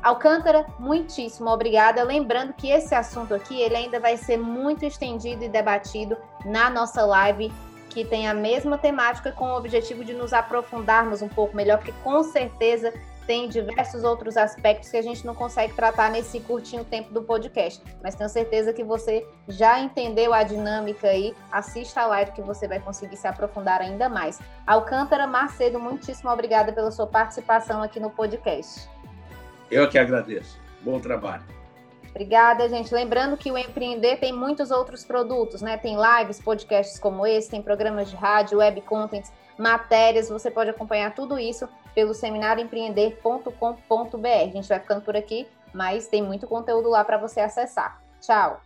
Alcântara, 0.00 0.64
muitíssimo 0.78 1.50
obrigada. 1.50 2.04
Lembrando 2.04 2.52
que 2.52 2.70
esse 2.70 2.94
assunto 2.94 3.34
aqui 3.34 3.60
ele 3.60 3.74
ainda 3.74 3.98
vai 3.98 4.16
ser 4.16 4.36
muito 4.36 4.84
estendido 4.84 5.42
e 5.42 5.48
debatido 5.48 6.16
na 6.44 6.70
nossa 6.70 7.04
live 7.04 7.50
que 7.92 8.04
tem 8.04 8.28
a 8.28 8.34
mesma 8.34 8.78
temática 8.78 9.32
com 9.32 9.46
o 9.46 9.56
objetivo 9.56 10.04
de 10.04 10.12
nos 10.14 10.32
aprofundarmos 10.32 11.22
um 11.22 11.28
pouco 11.28 11.56
melhor, 11.56 11.78
porque 11.78 11.94
com 12.02 12.22
certeza 12.22 12.92
tem 13.26 13.48
diversos 13.48 14.02
outros 14.04 14.36
aspectos 14.36 14.90
que 14.90 14.96
a 14.96 15.02
gente 15.02 15.24
não 15.24 15.34
consegue 15.34 15.72
tratar 15.74 16.10
nesse 16.10 16.40
curtinho 16.40 16.84
tempo 16.84 17.12
do 17.12 17.22
podcast. 17.22 17.82
Mas 18.02 18.14
tenho 18.14 18.28
certeza 18.28 18.72
que 18.72 18.82
você 18.82 19.26
já 19.48 19.78
entendeu 19.80 20.34
a 20.34 20.42
dinâmica 20.42 21.08
aí. 21.08 21.34
Assista 21.50 22.00
a 22.00 22.06
live 22.06 22.32
que 22.32 22.42
você 22.42 22.66
vai 22.66 22.80
conseguir 22.80 23.16
se 23.16 23.26
aprofundar 23.26 23.80
ainda 23.80 24.08
mais. 24.08 24.40
Alcântara 24.66 25.26
Macedo, 25.26 25.78
muitíssimo 25.78 26.30
obrigada 26.30 26.72
pela 26.72 26.90
sua 26.90 27.06
participação 27.06 27.82
aqui 27.82 28.00
no 28.00 28.10
podcast. 28.10 28.88
Eu 29.70 29.88
que 29.88 29.98
agradeço. 29.98 30.60
Bom 30.82 30.98
trabalho. 30.98 31.61
Obrigada, 32.12 32.68
gente. 32.68 32.94
Lembrando 32.94 33.38
que 33.38 33.50
o 33.50 33.56
Empreender 33.56 34.18
tem 34.18 34.34
muitos 34.34 34.70
outros 34.70 35.02
produtos, 35.02 35.62
né? 35.62 35.78
Tem 35.78 35.96
lives, 35.96 36.38
podcasts 36.38 36.98
como 36.98 37.26
esse, 37.26 37.50
tem 37.50 37.62
programas 37.62 38.10
de 38.10 38.16
rádio, 38.16 38.58
web 38.58 38.82
contents, 38.82 39.32
matérias. 39.56 40.28
Você 40.28 40.50
pode 40.50 40.68
acompanhar 40.68 41.14
tudo 41.14 41.38
isso 41.38 41.66
pelo 41.94 42.12
seminarioempreender.com.br. 42.12 44.26
A 44.26 44.50
gente 44.50 44.68
vai 44.68 44.78
ficando 44.78 45.00
por 45.00 45.16
aqui, 45.16 45.48
mas 45.72 46.06
tem 46.06 46.22
muito 46.22 46.46
conteúdo 46.46 46.90
lá 46.90 47.02
para 47.02 47.16
você 47.16 47.40
acessar. 47.40 47.98
Tchau! 48.20 48.60